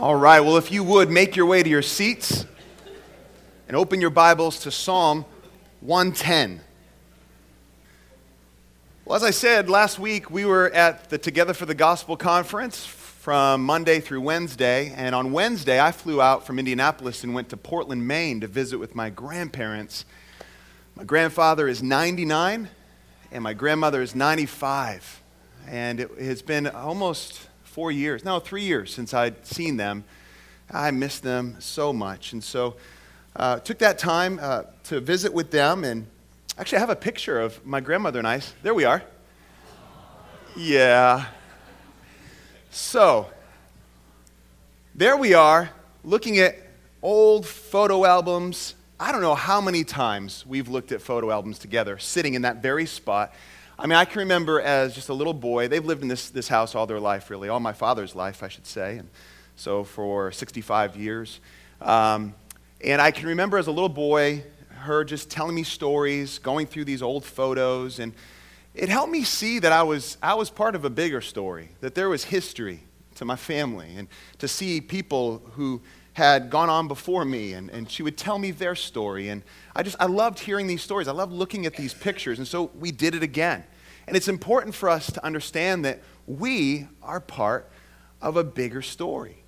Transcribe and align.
All 0.00 0.14
right, 0.14 0.38
well, 0.38 0.56
if 0.58 0.70
you 0.70 0.84
would, 0.84 1.10
make 1.10 1.34
your 1.34 1.46
way 1.46 1.60
to 1.60 1.68
your 1.68 1.82
seats 1.82 2.46
and 3.66 3.76
open 3.76 4.00
your 4.00 4.10
Bibles 4.10 4.60
to 4.60 4.70
Psalm 4.70 5.24
110. 5.80 6.60
Well, 9.04 9.16
as 9.16 9.24
I 9.24 9.32
said, 9.32 9.68
last 9.68 9.98
week 9.98 10.30
we 10.30 10.44
were 10.44 10.70
at 10.70 11.10
the 11.10 11.18
Together 11.18 11.52
for 11.52 11.66
the 11.66 11.74
Gospel 11.74 12.16
conference 12.16 12.86
from 12.86 13.64
Monday 13.64 13.98
through 13.98 14.20
Wednesday. 14.20 14.92
And 14.94 15.16
on 15.16 15.32
Wednesday, 15.32 15.80
I 15.80 15.90
flew 15.90 16.22
out 16.22 16.46
from 16.46 16.60
Indianapolis 16.60 17.24
and 17.24 17.34
went 17.34 17.48
to 17.48 17.56
Portland, 17.56 18.06
Maine 18.06 18.40
to 18.42 18.46
visit 18.46 18.78
with 18.78 18.94
my 18.94 19.10
grandparents. 19.10 20.04
My 20.94 21.02
grandfather 21.02 21.66
is 21.66 21.82
99, 21.82 22.68
and 23.32 23.42
my 23.42 23.52
grandmother 23.52 24.00
is 24.00 24.14
95. 24.14 25.22
And 25.66 25.98
it 25.98 26.16
has 26.20 26.40
been 26.40 26.68
almost 26.68 27.48
four 27.68 27.92
years, 27.92 28.24
no, 28.24 28.40
three 28.40 28.64
years 28.64 28.92
since 28.92 29.14
I'd 29.14 29.46
seen 29.46 29.76
them. 29.76 30.04
I 30.70 30.90
miss 30.90 31.18
them 31.20 31.56
so 31.60 31.92
much. 31.92 32.32
And 32.32 32.42
so 32.42 32.76
uh, 33.36 33.60
took 33.60 33.78
that 33.78 33.98
time 33.98 34.38
uh, 34.42 34.64
to 34.84 35.00
visit 35.00 35.32
with 35.32 35.50
them. 35.50 35.84
And 35.84 36.06
actually, 36.58 36.78
I 36.78 36.80
have 36.80 36.90
a 36.90 36.96
picture 36.96 37.38
of 37.38 37.64
my 37.64 37.80
grandmother 37.80 38.18
and 38.18 38.26
I. 38.26 38.40
There 38.62 38.74
we 38.74 38.84
are. 38.84 39.02
Yeah. 40.56 41.26
So, 42.70 43.28
there 44.94 45.16
we 45.16 45.34
are 45.34 45.70
looking 46.02 46.38
at 46.38 46.56
old 47.02 47.46
photo 47.46 48.04
albums. 48.04 48.74
I 48.98 49.12
don't 49.12 49.20
know 49.20 49.34
how 49.34 49.60
many 49.60 49.84
times 49.84 50.44
we've 50.46 50.68
looked 50.68 50.90
at 50.90 51.00
photo 51.00 51.30
albums 51.30 51.58
together, 51.58 51.98
sitting 51.98 52.34
in 52.34 52.42
that 52.42 52.62
very 52.62 52.86
spot. 52.86 53.32
I 53.80 53.86
mean, 53.86 53.96
I 53.96 54.04
can 54.06 54.18
remember 54.18 54.60
as 54.60 54.92
just 54.92 55.08
a 55.08 55.14
little 55.14 55.32
boy, 55.32 55.68
they've 55.68 55.84
lived 55.84 56.02
in 56.02 56.08
this, 56.08 56.30
this 56.30 56.48
house 56.48 56.74
all 56.74 56.84
their 56.86 56.98
life, 56.98 57.30
really, 57.30 57.48
all 57.48 57.60
my 57.60 57.72
father's 57.72 58.16
life, 58.16 58.42
I 58.42 58.48
should 58.48 58.66
say, 58.66 58.98
and 58.98 59.08
so 59.54 59.84
for 59.84 60.32
65 60.32 60.96
years. 60.96 61.38
Um, 61.80 62.34
and 62.82 63.00
I 63.00 63.12
can 63.12 63.28
remember 63.28 63.56
as 63.56 63.68
a 63.68 63.70
little 63.70 63.88
boy, 63.88 64.42
her 64.80 65.04
just 65.04 65.30
telling 65.30 65.54
me 65.54 65.62
stories, 65.62 66.40
going 66.40 66.66
through 66.66 66.86
these 66.86 67.02
old 67.02 67.24
photos, 67.24 68.00
and 68.00 68.14
it 68.74 68.88
helped 68.88 69.12
me 69.12 69.22
see 69.22 69.60
that 69.60 69.70
I 69.70 69.84
was, 69.84 70.18
I 70.20 70.34
was 70.34 70.50
part 70.50 70.74
of 70.74 70.84
a 70.84 70.90
bigger 70.90 71.20
story, 71.20 71.68
that 71.80 71.94
there 71.94 72.08
was 72.08 72.24
history 72.24 72.82
to 73.14 73.24
my 73.24 73.36
family, 73.36 73.94
and 73.96 74.08
to 74.38 74.48
see 74.48 74.80
people 74.80 75.40
who 75.52 75.82
had 76.18 76.50
gone 76.50 76.68
on 76.68 76.88
before 76.88 77.24
me, 77.24 77.52
and, 77.52 77.70
and 77.70 77.88
she 77.88 78.02
would 78.02 78.18
tell 78.18 78.40
me 78.40 78.50
their 78.50 78.74
story. 78.74 79.28
And 79.28 79.44
I 79.76 79.84
just, 79.84 79.96
I 80.00 80.06
loved 80.06 80.40
hearing 80.40 80.66
these 80.66 80.82
stories. 80.82 81.06
I 81.06 81.12
loved 81.12 81.32
looking 81.32 81.64
at 81.64 81.76
these 81.76 81.94
pictures. 81.94 82.38
And 82.38 82.48
so 82.48 82.72
we 82.76 82.90
did 82.90 83.14
it 83.14 83.22
again. 83.22 83.62
And 84.08 84.16
it's 84.16 84.26
important 84.26 84.74
for 84.74 84.88
us 84.88 85.12
to 85.12 85.24
understand 85.24 85.84
that 85.84 86.00
we 86.26 86.88
are 87.04 87.20
part 87.20 87.70
of 88.20 88.36
a 88.36 88.42
bigger 88.42 88.82
story. 88.82 89.44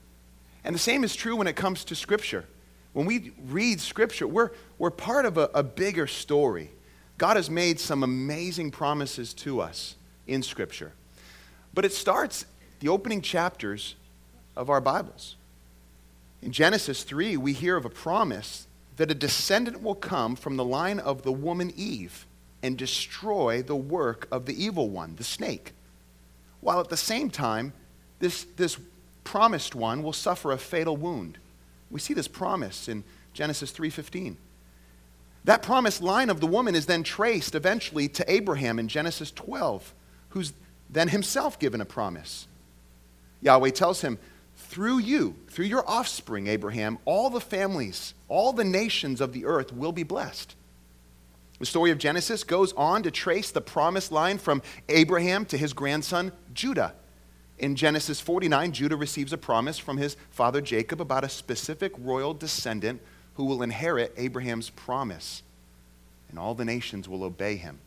And 0.62 0.72
the 0.72 0.78
same 0.78 1.02
is 1.02 1.16
true 1.16 1.34
when 1.34 1.48
it 1.48 1.56
comes 1.56 1.82
to 1.86 1.96
Scripture. 1.96 2.44
When 2.92 3.04
we 3.04 3.32
read 3.48 3.80
Scripture, 3.80 4.28
we're, 4.28 4.50
we're 4.78 4.92
part 4.92 5.26
of 5.26 5.38
a, 5.38 5.50
a 5.52 5.64
bigger 5.64 6.06
story. 6.06 6.70
God 7.18 7.36
has 7.36 7.50
made 7.50 7.80
some 7.80 8.04
amazing 8.04 8.70
promises 8.70 9.34
to 9.34 9.60
us 9.60 9.96
in 10.28 10.40
Scripture. 10.40 10.92
But 11.74 11.84
it 11.84 11.92
starts 11.92 12.46
the 12.78 12.90
opening 12.90 13.22
chapters 13.22 13.96
of 14.54 14.70
our 14.70 14.80
Bibles. 14.80 15.34
In 16.42 16.52
Genesis 16.52 17.02
3, 17.02 17.36
we 17.36 17.52
hear 17.52 17.76
of 17.76 17.84
a 17.84 17.90
promise 17.90 18.66
that 18.96 19.10
a 19.10 19.14
descendant 19.14 19.82
will 19.82 19.94
come 19.94 20.36
from 20.36 20.56
the 20.56 20.64
line 20.64 20.98
of 20.98 21.22
the 21.22 21.32
woman 21.32 21.72
Eve 21.76 22.26
and 22.62 22.76
destroy 22.76 23.62
the 23.62 23.76
work 23.76 24.26
of 24.30 24.46
the 24.46 24.62
evil 24.62 24.88
one, 24.88 25.16
the 25.16 25.24
snake. 25.24 25.72
While 26.60 26.80
at 26.80 26.88
the 26.88 26.96
same 26.96 27.30
time, 27.30 27.72
this, 28.18 28.44
this 28.56 28.78
promised 29.24 29.74
one 29.74 30.02
will 30.02 30.12
suffer 30.12 30.52
a 30.52 30.58
fatal 30.58 30.96
wound. 30.96 31.38
We 31.90 32.00
see 32.00 32.14
this 32.14 32.28
promise 32.28 32.88
in 32.88 33.04
Genesis 33.32 33.72
3:15. 33.72 34.36
That 35.44 35.62
promised 35.62 36.02
line 36.02 36.28
of 36.28 36.40
the 36.40 36.46
woman 36.46 36.74
is 36.74 36.86
then 36.86 37.02
traced 37.02 37.54
eventually 37.54 38.08
to 38.08 38.30
Abraham 38.30 38.78
in 38.78 38.88
Genesis 38.88 39.30
12, 39.30 39.94
who's 40.30 40.52
then 40.90 41.08
himself 41.08 41.58
given 41.58 41.80
a 41.80 41.86
promise. 41.86 42.46
Yahweh 43.40 43.70
tells 43.70 44.02
him, 44.02 44.18
through 44.70 44.98
you, 44.98 45.34
through 45.48 45.64
your 45.64 45.82
offspring, 45.88 46.46
Abraham, 46.46 46.98
all 47.04 47.28
the 47.28 47.40
families, 47.40 48.14
all 48.28 48.52
the 48.52 48.62
nations 48.62 49.20
of 49.20 49.32
the 49.32 49.44
earth 49.44 49.72
will 49.72 49.90
be 49.90 50.04
blessed. 50.04 50.54
The 51.58 51.66
story 51.66 51.90
of 51.90 51.98
Genesis 51.98 52.44
goes 52.44 52.72
on 52.74 53.02
to 53.02 53.10
trace 53.10 53.50
the 53.50 53.60
promised 53.60 54.12
line 54.12 54.38
from 54.38 54.62
Abraham 54.88 55.44
to 55.46 55.58
his 55.58 55.72
grandson 55.72 56.30
Judah. 56.54 56.94
In 57.58 57.74
Genesis 57.74 58.20
49, 58.20 58.70
Judah 58.70 58.94
receives 58.94 59.32
a 59.32 59.38
promise 59.38 59.76
from 59.76 59.96
his 59.96 60.16
father 60.30 60.60
Jacob 60.60 61.00
about 61.00 61.24
a 61.24 61.28
specific 61.28 61.92
royal 61.98 62.32
descendant 62.32 63.02
who 63.34 63.46
will 63.46 63.64
inherit 63.64 64.14
Abraham's 64.16 64.70
promise, 64.70 65.42
and 66.30 66.38
all 66.38 66.54
the 66.54 66.64
nations 66.64 67.08
will 67.08 67.24
obey 67.24 67.56
him. 67.56 67.80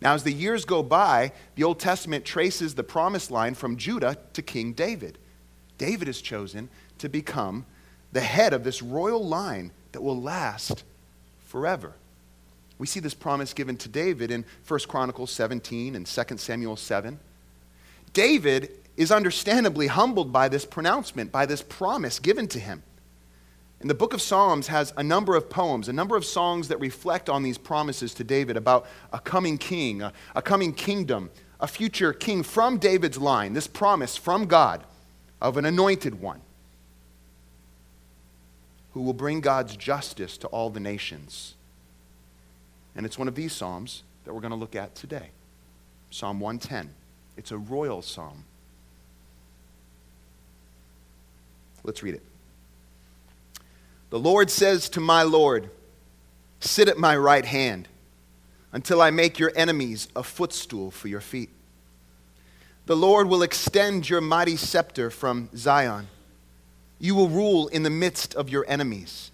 Now, 0.00 0.14
as 0.14 0.24
the 0.24 0.32
years 0.32 0.64
go 0.64 0.82
by, 0.82 1.32
the 1.56 1.64
Old 1.64 1.78
Testament 1.78 2.24
traces 2.24 2.74
the 2.74 2.82
promised 2.82 3.30
line 3.30 3.54
from 3.54 3.76
Judah 3.76 4.16
to 4.32 4.40
King 4.40 4.72
David. 4.72 5.18
David 5.80 6.08
is 6.08 6.20
chosen 6.20 6.68
to 6.98 7.08
become 7.08 7.64
the 8.12 8.20
head 8.20 8.52
of 8.52 8.64
this 8.64 8.82
royal 8.82 9.26
line 9.26 9.70
that 9.92 10.02
will 10.02 10.20
last 10.20 10.84
forever. 11.46 11.94
We 12.76 12.86
see 12.86 13.00
this 13.00 13.14
promise 13.14 13.54
given 13.54 13.78
to 13.78 13.88
David 13.88 14.30
in 14.30 14.44
1 14.68 14.80
Chronicles 14.88 15.30
17 15.30 15.96
and 15.96 16.06
2 16.06 16.22
Samuel 16.36 16.76
7. 16.76 17.18
David 18.12 18.72
is 18.98 19.10
understandably 19.10 19.86
humbled 19.86 20.30
by 20.30 20.48
this 20.48 20.66
pronouncement, 20.66 21.32
by 21.32 21.46
this 21.46 21.62
promise 21.62 22.18
given 22.18 22.46
to 22.48 22.60
him. 22.60 22.82
And 23.80 23.88
the 23.88 23.94
book 23.94 24.12
of 24.12 24.20
Psalms 24.20 24.66
has 24.66 24.92
a 24.98 25.02
number 25.02 25.34
of 25.34 25.48
poems, 25.48 25.88
a 25.88 25.94
number 25.94 26.14
of 26.14 26.26
songs 26.26 26.68
that 26.68 26.78
reflect 26.78 27.30
on 27.30 27.42
these 27.42 27.56
promises 27.56 28.12
to 28.14 28.24
David 28.24 28.58
about 28.58 28.86
a 29.14 29.18
coming 29.18 29.56
king, 29.56 30.02
a, 30.02 30.12
a 30.36 30.42
coming 30.42 30.74
kingdom, 30.74 31.30
a 31.58 31.66
future 31.66 32.12
king 32.12 32.42
from 32.42 32.76
David's 32.76 33.16
line, 33.16 33.54
this 33.54 33.66
promise 33.66 34.18
from 34.18 34.44
God 34.44 34.84
of 35.40 35.56
an 35.56 35.64
anointed 35.64 36.20
one 36.20 36.40
who 38.92 39.02
will 39.02 39.14
bring 39.14 39.40
God's 39.40 39.76
justice 39.76 40.36
to 40.38 40.46
all 40.48 40.70
the 40.70 40.80
nations. 40.80 41.54
And 42.94 43.06
it's 43.06 43.18
one 43.18 43.28
of 43.28 43.34
these 43.34 43.52
Psalms 43.52 44.02
that 44.24 44.34
we're 44.34 44.40
going 44.40 44.50
to 44.50 44.56
look 44.56 44.76
at 44.76 44.94
today 44.94 45.30
Psalm 46.10 46.40
110. 46.40 46.92
It's 47.36 47.52
a 47.52 47.58
royal 47.58 48.02
psalm. 48.02 48.44
Let's 51.84 52.02
read 52.02 52.14
it. 52.14 52.22
The 54.10 54.18
Lord 54.18 54.50
says 54.50 54.88
to 54.90 55.00
my 55.00 55.22
Lord, 55.22 55.70
Sit 56.58 56.88
at 56.88 56.98
my 56.98 57.16
right 57.16 57.44
hand 57.44 57.88
until 58.72 59.00
I 59.00 59.10
make 59.10 59.38
your 59.38 59.52
enemies 59.56 60.08
a 60.14 60.22
footstool 60.22 60.90
for 60.90 61.08
your 61.08 61.20
feet. 61.20 61.48
The 62.90 62.96
Lord 62.96 63.28
will 63.28 63.44
extend 63.44 64.10
your 64.10 64.20
mighty 64.20 64.56
scepter 64.56 65.10
from 65.10 65.48
Zion. 65.54 66.08
You 66.98 67.14
will 67.14 67.28
rule 67.28 67.68
in 67.68 67.84
the 67.84 67.88
midst 67.88 68.34
of 68.34 68.48
your 68.48 68.64
enemies. 68.66 69.30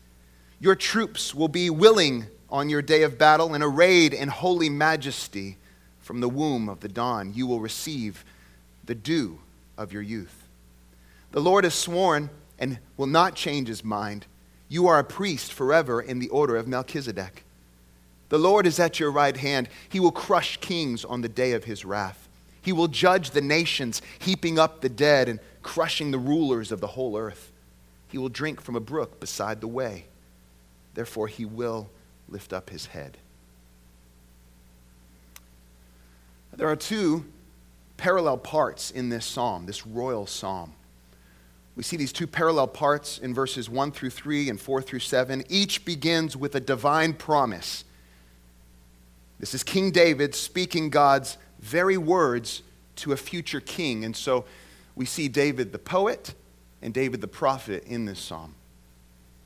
Your 0.60 0.74
troops 0.74 1.34
will 1.34 1.48
be 1.48 1.70
willing 1.70 2.26
on 2.50 2.68
your 2.68 2.82
day 2.82 3.02
of 3.02 3.16
battle 3.16 3.54
and 3.54 3.64
arrayed 3.64 4.12
in 4.12 4.28
holy 4.28 4.68
majesty 4.68 5.56
from 6.00 6.20
the 6.20 6.28
womb 6.28 6.68
of 6.68 6.80
the 6.80 6.88
dawn. 6.88 7.32
You 7.34 7.46
will 7.46 7.60
receive 7.60 8.26
the 8.84 8.94
dew 8.94 9.38
of 9.78 9.90
your 9.90 10.02
youth. 10.02 10.46
The 11.32 11.40
Lord 11.40 11.64
has 11.64 11.72
sworn 11.72 12.28
and 12.58 12.78
will 12.98 13.06
not 13.06 13.36
change 13.36 13.68
his 13.68 13.82
mind. 13.82 14.26
You 14.68 14.86
are 14.86 14.98
a 14.98 15.02
priest 15.02 15.50
forever 15.50 16.02
in 16.02 16.18
the 16.18 16.28
order 16.28 16.56
of 16.56 16.68
Melchizedek. 16.68 17.42
The 18.28 18.38
Lord 18.38 18.66
is 18.66 18.78
at 18.78 19.00
your 19.00 19.10
right 19.10 19.38
hand. 19.38 19.70
He 19.88 19.98
will 19.98 20.12
crush 20.12 20.58
kings 20.58 21.06
on 21.06 21.22
the 21.22 21.28
day 21.30 21.52
of 21.52 21.64
his 21.64 21.86
wrath. 21.86 22.25
He 22.66 22.72
will 22.72 22.88
judge 22.88 23.30
the 23.30 23.40
nations, 23.40 24.02
heaping 24.18 24.58
up 24.58 24.80
the 24.80 24.88
dead 24.88 25.28
and 25.28 25.38
crushing 25.62 26.10
the 26.10 26.18
rulers 26.18 26.72
of 26.72 26.80
the 26.80 26.88
whole 26.88 27.16
earth. 27.16 27.52
He 28.08 28.18
will 28.18 28.28
drink 28.28 28.60
from 28.60 28.74
a 28.74 28.80
brook 28.80 29.20
beside 29.20 29.60
the 29.60 29.68
way. 29.68 30.06
Therefore, 30.92 31.28
he 31.28 31.44
will 31.44 31.88
lift 32.28 32.52
up 32.52 32.70
his 32.70 32.86
head. 32.86 33.18
There 36.56 36.68
are 36.68 36.74
two 36.74 37.26
parallel 37.98 38.38
parts 38.38 38.90
in 38.90 39.10
this 39.10 39.26
psalm, 39.26 39.66
this 39.66 39.86
royal 39.86 40.26
psalm. 40.26 40.72
We 41.76 41.84
see 41.84 41.96
these 41.96 42.12
two 42.12 42.26
parallel 42.26 42.66
parts 42.66 43.18
in 43.18 43.32
verses 43.32 43.70
1 43.70 43.92
through 43.92 44.10
3 44.10 44.50
and 44.50 44.60
4 44.60 44.82
through 44.82 44.98
7. 44.98 45.44
Each 45.48 45.84
begins 45.84 46.36
with 46.36 46.56
a 46.56 46.60
divine 46.60 47.12
promise. 47.12 47.84
This 49.38 49.54
is 49.54 49.62
King 49.62 49.92
David 49.92 50.34
speaking 50.34 50.90
God's 50.90 51.38
very 51.60 51.96
words 51.96 52.62
to 52.96 53.12
a 53.12 53.16
future 53.16 53.60
king. 53.60 54.04
And 54.04 54.16
so 54.16 54.44
we 54.94 55.04
see 55.06 55.28
David 55.28 55.72
the 55.72 55.78
poet 55.78 56.34
and 56.82 56.92
David 56.92 57.20
the 57.20 57.28
prophet 57.28 57.84
in 57.84 58.04
this 58.04 58.18
psalm. 58.18 58.54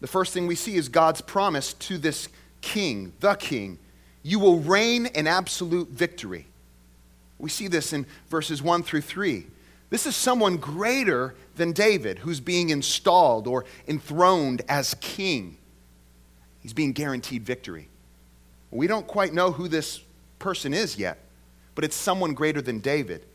The 0.00 0.06
first 0.06 0.32
thing 0.32 0.46
we 0.46 0.54
see 0.54 0.76
is 0.76 0.88
God's 0.88 1.20
promise 1.20 1.74
to 1.74 1.98
this 1.98 2.28
king, 2.60 3.12
the 3.20 3.34
king. 3.34 3.78
You 4.22 4.38
will 4.38 4.58
reign 4.58 5.06
in 5.06 5.26
absolute 5.26 5.88
victory. 5.88 6.46
We 7.38 7.50
see 7.50 7.68
this 7.68 7.92
in 7.92 8.06
verses 8.28 8.62
1 8.62 8.82
through 8.82 9.02
3. 9.02 9.46
This 9.90 10.06
is 10.06 10.14
someone 10.14 10.56
greater 10.56 11.34
than 11.56 11.72
David 11.72 12.18
who's 12.18 12.40
being 12.40 12.70
installed 12.70 13.46
or 13.46 13.64
enthroned 13.88 14.62
as 14.68 14.94
king. 15.00 15.56
He's 16.60 16.72
being 16.72 16.92
guaranteed 16.92 17.44
victory. 17.44 17.88
We 18.70 18.86
don't 18.86 19.06
quite 19.06 19.34
know 19.34 19.50
who 19.50 19.66
this 19.66 20.00
person 20.38 20.72
is 20.72 20.96
yet, 20.96 21.18
but 21.74 21.84
it's 21.84 21.96
someone 21.96 22.34
greater 22.34 22.62
than 22.62 22.78
David. 22.78 23.26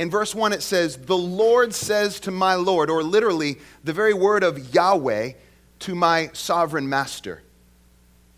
In 0.00 0.08
verse 0.08 0.34
1, 0.34 0.54
it 0.54 0.62
says, 0.62 0.96
The 0.96 1.14
Lord 1.14 1.74
says 1.74 2.20
to 2.20 2.30
my 2.30 2.54
Lord, 2.54 2.88
or 2.88 3.02
literally 3.02 3.58
the 3.84 3.92
very 3.92 4.14
word 4.14 4.42
of 4.42 4.74
Yahweh 4.74 5.32
to 5.80 5.94
my 5.94 6.30
sovereign 6.32 6.88
master. 6.88 7.42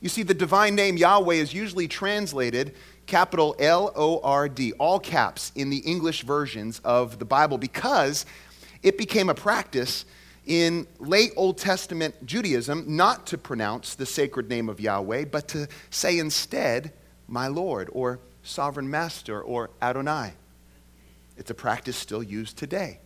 You 0.00 0.08
see, 0.08 0.24
the 0.24 0.34
divine 0.34 0.74
name 0.74 0.96
Yahweh 0.96 1.36
is 1.36 1.54
usually 1.54 1.86
translated 1.86 2.74
capital 3.06 3.54
L 3.60 3.92
O 3.94 4.18
R 4.24 4.48
D, 4.48 4.72
all 4.72 4.98
caps 4.98 5.52
in 5.54 5.70
the 5.70 5.76
English 5.76 6.24
versions 6.24 6.80
of 6.80 7.20
the 7.20 7.24
Bible 7.24 7.58
because 7.58 8.26
it 8.82 8.98
became 8.98 9.28
a 9.28 9.34
practice 9.34 10.04
in 10.46 10.84
late 10.98 11.30
Old 11.36 11.58
Testament 11.58 12.26
Judaism 12.26 12.86
not 12.88 13.24
to 13.28 13.38
pronounce 13.38 13.94
the 13.94 14.04
sacred 14.04 14.48
name 14.48 14.68
of 14.68 14.80
Yahweh, 14.80 15.26
but 15.26 15.46
to 15.50 15.68
say 15.90 16.18
instead, 16.18 16.92
my 17.28 17.46
Lord, 17.46 17.88
or 17.92 18.18
sovereign 18.42 18.90
master, 18.90 19.40
or 19.40 19.70
Adonai. 19.80 20.32
It's 21.36 21.50
a 21.50 21.54
practice 21.54 21.96
still 21.96 22.22
used 22.22 22.56
today. 22.56 22.98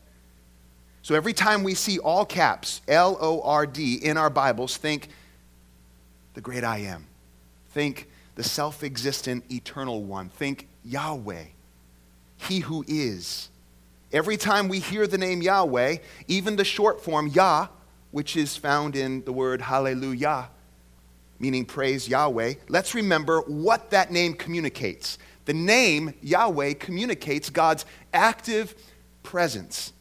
So 1.02 1.14
every 1.14 1.32
time 1.32 1.62
we 1.62 1.75
see 1.75 1.99
all 1.99 2.25
caps, 2.25 2.81
L 2.88 3.17
O 3.20 3.40
R 3.43 3.67
D, 3.67 3.94
in 3.94 4.17
our 4.17 4.31
Bibles, 4.31 4.76
think 4.76 5.08
the 6.34 6.40
great 6.40 6.64
I 6.64 6.78
am. 6.78 7.06
Think 7.70 8.08
the 8.34 8.43
self 8.43 8.82
existent, 8.82 9.44
eternal 9.50 10.02
one. 10.02 10.28
Think 10.28 10.67
Yahweh, 10.84 11.44
He 12.38 12.61
who 12.61 12.84
is. 12.88 13.50
Every 14.12 14.37
time 14.37 14.69
we 14.69 14.79
hear 14.81 15.06
the 15.06 15.19
name 15.19 15.43
Yahweh, 15.43 15.96
even 16.29 16.56
the 16.56 16.64
short 16.64 17.00
form 17.00 17.29
Yah, 17.29 17.69
which 18.11 18.37
is 18.37 18.56
found 18.56 18.96
in 18.96 19.25
the 19.25 19.32
word 19.32 19.61
hallelujah, 19.61 20.49
meaning 21.38 21.64
praise 21.64 22.08
Yahweh, 22.08 22.55
let's 22.69 22.94
remember 22.94 23.40
what 23.43 23.90
that 23.90 24.11
name 24.11 24.34
communicates. 24.34 25.19
The 25.46 25.54
name 25.54 26.12
Yahweh 26.22 26.75
communicates 26.75 27.50
God's 27.50 27.87
active 28.12 28.75
presence. 29.22 29.93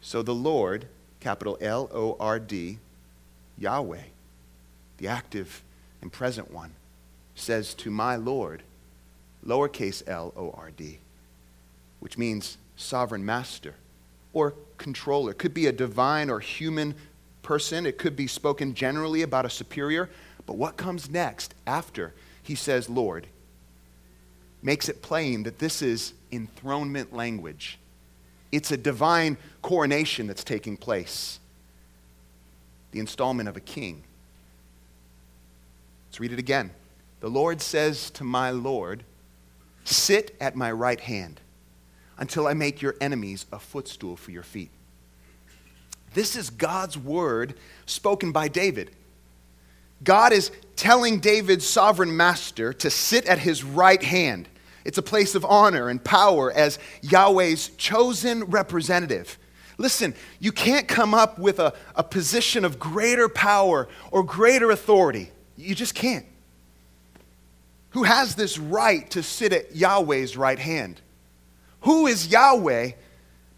So 0.00 0.22
the 0.22 0.34
Lord, 0.34 0.86
capital 1.20 1.58
L 1.60 1.88
O 1.92 2.16
R 2.18 2.38
D, 2.38 2.78
Yahweh, 3.58 4.04
the 4.96 5.08
active 5.08 5.62
and 6.00 6.10
present 6.10 6.50
one, 6.50 6.72
says 7.34 7.74
to 7.74 7.90
my 7.90 8.16
Lord, 8.16 8.62
lowercase 9.46 10.02
l 10.06 10.32
O 10.34 10.50
R 10.52 10.70
D, 10.74 10.98
which 12.00 12.16
means 12.16 12.56
sovereign 12.76 13.24
master 13.24 13.74
or 14.32 14.54
controller. 14.78 15.32
It 15.32 15.38
could 15.38 15.54
be 15.54 15.66
a 15.66 15.72
divine 15.72 16.30
or 16.30 16.40
human 16.40 16.94
person, 17.42 17.84
it 17.84 17.98
could 17.98 18.16
be 18.16 18.26
spoken 18.26 18.72
generally 18.72 19.20
about 19.20 19.44
a 19.44 19.50
superior. 19.50 20.08
But 20.46 20.56
what 20.56 20.78
comes 20.78 21.10
next 21.10 21.54
after 21.66 22.14
he 22.42 22.54
says 22.54 22.88
Lord 22.88 23.26
makes 24.62 24.88
it 24.88 25.02
plain 25.02 25.44
that 25.44 25.58
this 25.58 25.82
is 25.82 26.14
enthronement 26.32 27.12
language. 27.12 27.78
It's 28.50 28.70
a 28.70 28.76
divine 28.76 29.36
coronation 29.62 30.26
that's 30.26 30.44
taking 30.44 30.76
place, 30.76 31.38
the 32.92 33.00
installment 33.00 33.48
of 33.48 33.56
a 33.56 33.60
king. 33.60 34.02
Let's 36.08 36.20
read 36.20 36.32
it 36.32 36.38
again. 36.38 36.70
The 37.20 37.28
Lord 37.28 37.60
says 37.60 38.10
to 38.10 38.24
my 38.24 38.50
Lord, 38.50 39.04
Sit 39.84 40.36
at 40.40 40.54
my 40.54 40.70
right 40.70 41.00
hand 41.00 41.40
until 42.18 42.46
I 42.46 42.54
make 42.54 42.82
your 42.82 42.94
enemies 43.00 43.46
a 43.52 43.58
footstool 43.58 44.16
for 44.16 44.30
your 44.30 44.42
feet. 44.42 44.70
This 46.14 46.36
is 46.36 46.50
God's 46.50 46.98
word 46.98 47.54
spoken 47.86 48.32
by 48.32 48.48
David. 48.48 48.90
God 50.02 50.32
is 50.32 50.50
telling 50.76 51.20
David's 51.20 51.66
sovereign 51.66 52.16
master 52.16 52.72
to 52.72 52.90
sit 52.90 53.26
at 53.26 53.38
his 53.38 53.64
right 53.64 54.02
hand. 54.02 54.48
It's 54.84 54.98
a 54.98 55.02
place 55.02 55.34
of 55.34 55.44
honor 55.44 55.88
and 55.88 56.02
power 56.02 56.52
as 56.52 56.78
Yahweh's 57.02 57.68
chosen 57.76 58.44
representative. 58.44 59.38
Listen, 59.76 60.14
you 60.40 60.52
can't 60.52 60.88
come 60.88 61.14
up 61.14 61.38
with 61.38 61.58
a, 61.58 61.74
a 61.94 62.02
position 62.02 62.64
of 62.64 62.78
greater 62.78 63.28
power 63.28 63.88
or 64.10 64.22
greater 64.22 64.70
authority 64.70 65.30
you 65.58 65.74
just 65.74 65.94
can't. 65.94 66.24
Who 67.90 68.04
has 68.04 68.36
this 68.36 68.58
right 68.58 69.10
to 69.10 69.22
sit 69.22 69.52
at 69.52 69.74
Yahweh's 69.74 70.36
right 70.36 70.58
hand? 70.58 71.00
Who 71.80 72.06
is 72.06 72.28
Yahweh 72.28 72.92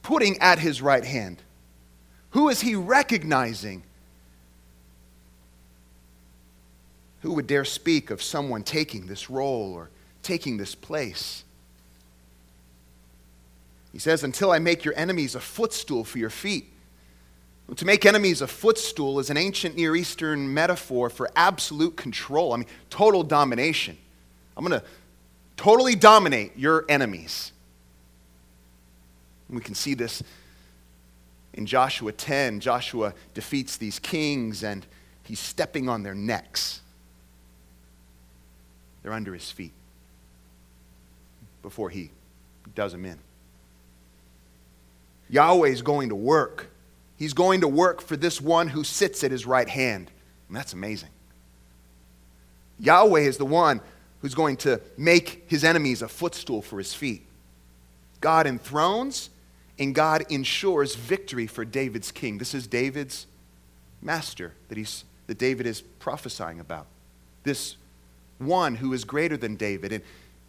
putting 0.02 0.38
at 0.38 0.58
his 0.58 0.80
right 0.80 1.04
hand? 1.04 1.42
Who 2.30 2.48
is 2.48 2.60
he 2.62 2.74
recognizing? 2.74 3.82
Who 7.20 7.34
would 7.34 7.46
dare 7.46 7.64
speak 7.64 8.10
of 8.10 8.22
someone 8.22 8.62
taking 8.62 9.06
this 9.06 9.28
role 9.28 9.72
or 9.74 9.90
taking 10.22 10.56
this 10.56 10.74
place? 10.74 11.44
He 13.92 13.98
says, 13.98 14.24
Until 14.24 14.50
I 14.50 14.58
make 14.58 14.84
your 14.84 14.94
enemies 14.96 15.34
a 15.34 15.40
footstool 15.40 16.04
for 16.04 16.18
your 16.18 16.30
feet. 16.30 16.72
To 17.76 17.84
make 17.84 18.04
enemies 18.04 18.42
a 18.42 18.48
footstool 18.48 19.20
is 19.20 19.30
an 19.30 19.36
ancient 19.36 19.76
Near 19.76 19.94
Eastern 19.94 20.52
metaphor 20.52 21.08
for 21.08 21.30
absolute 21.36 21.96
control. 21.96 22.52
I 22.52 22.56
mean, 22.56 22.66
total 22.88 23.22
domination. 23.22 23.96
I'm 24.56 24.64
going 24.64 24.80
to 24.80 24.86
totally 25.56 25.94
dominate 25.94 26.56
your 26.56 26.84
enemies. 26.88 27.52
And 29.48 29.56
we 29.56 29.62
can 29.62 29.76
see 29.76 29.94
this 29.94 30.22
in 31.54 31.64
Joshua 31.64 32.10
10. 32.10 32.58
Joshua 32.58 33.14
defeats 33.34 33.76
these 33.76 34.00
kings 34.00 34.64
and 34.64 34.84
he's 35.22 35.40
stepping 35.40 35.88
on 35.88 36.02
their 36.02 36.14
necks. 36.14 36.79
They're 39.02 39.12
under 39.12 39.34
his 39.34 39.50
feet 39.50 39.72
before 41.62 41.90
he 41.90 42.10
does 42.74 42.92
them 42.92 43.04
in. 43.04 43.18
Yahweh 45.28 45.68
is 45.68 45.82
going 45.82 46.08
to 46.08 46.14
work 46.14 46.70
He's 47.20 47.34
going 47.34 47.60
to 47.60 47.68
work 47.68 48.00
for 48.00 48.16
this 48.16 48.40
one 48.40 48.68
who 48.68 48.82
sits 48.82 49.22
at 49.22 49.30
his 49.30 49.44
right 49.44 49.68
hand. 49.68 50.10
And 50.48 50.56
that's 50.56 50.72
amazing. 50.72 51.10
Yahweh 52.78 53.20
is 53.20 53.36
the 53.36 53.44
one 53.44 53.82
who's 54.22 54.34
going 54.34 54.56
to 54.56 54.80
make 54.96 55.44
his 55.46 55.62
enemies 55.62 56.00
a 56.00 56.08
footstool 56.08 56.62
for 56.62 56.78
his 56.78 56.94
feet. 56.94 57.26
God 58.22 58.46
enthrones 58.46 59.28
and 59.78 59.94
God 59.94 60.24
ensures 60.30 60.94
victory 60.94 61.46
for 61.46 61.62
David's 61.62 62.10
king. 62.10 62.38
This 62.38 62.54
is 62.54 62.66
David's 62.66 63.26
master 64.00 64.54
that, 64.68 64.78
he's, 64.78 65.04
that 65.26 65.36
David 65.36 65.66
is 65.66 65.82
prophesying 65.82 66.58
about. 66.58 66.86
This 67.42 67.76
one 68.40 68.74
who 68.74 68.92
is 68.92 69.04
greater 69.04 69.36
than 69.36 69.56
David. 69.56 69.92
And, 69.92 70.04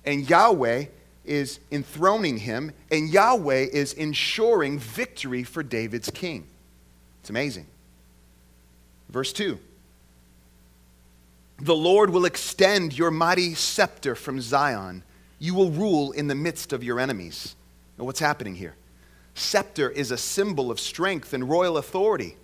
and 0.06 0.30
Yahweh 0.30 0.86
is 1.26 1.60
enthroning 1.72 2.38
him, 2.38 2.72
and 2.90 3.10
Yahweh 3.10 3.68
is 3.72 3.94
ensuring 3.94 4.80
victory 4.80 5.44
for 5.44 5.62
David's 5.62 6.10
king. 6.10 6.48
It's 7.22 7.30
amazing. 7.30 7.68
Verse 9.10 9.32
2 9.34 9.60
The 11.60 11.76
Lord 11.76 12.10
will 12.10 12.26
extend 12.26 12.98
your 12.98 13.12
mighty 13.12 13.54
scepter 13.54 14.16
from 14.16 14.42
Zion. 14.42 15.04
You 15.38 15.54
will 15.54 15.72
rule 15.72 16.12
in 16.12 16.28
the 16.28 16.36
midst 16.36 16.72
of 16.72 16.84
your 16.84 17.00
enemies. 17.00 17.56
Now, 17.98 18.06
what's 18.06 18.20
happening 18.20 18.56
here? 18.56 18.76
Scepter 19.34 19.90
is 19.90 20.12
a 20.12 20.18
symbol 20.18 20.72
of 20.72 20.80
strength 20.80 21.34
and 21.34 21.50
royal 21.50 21.78
authority. 21.78 22.36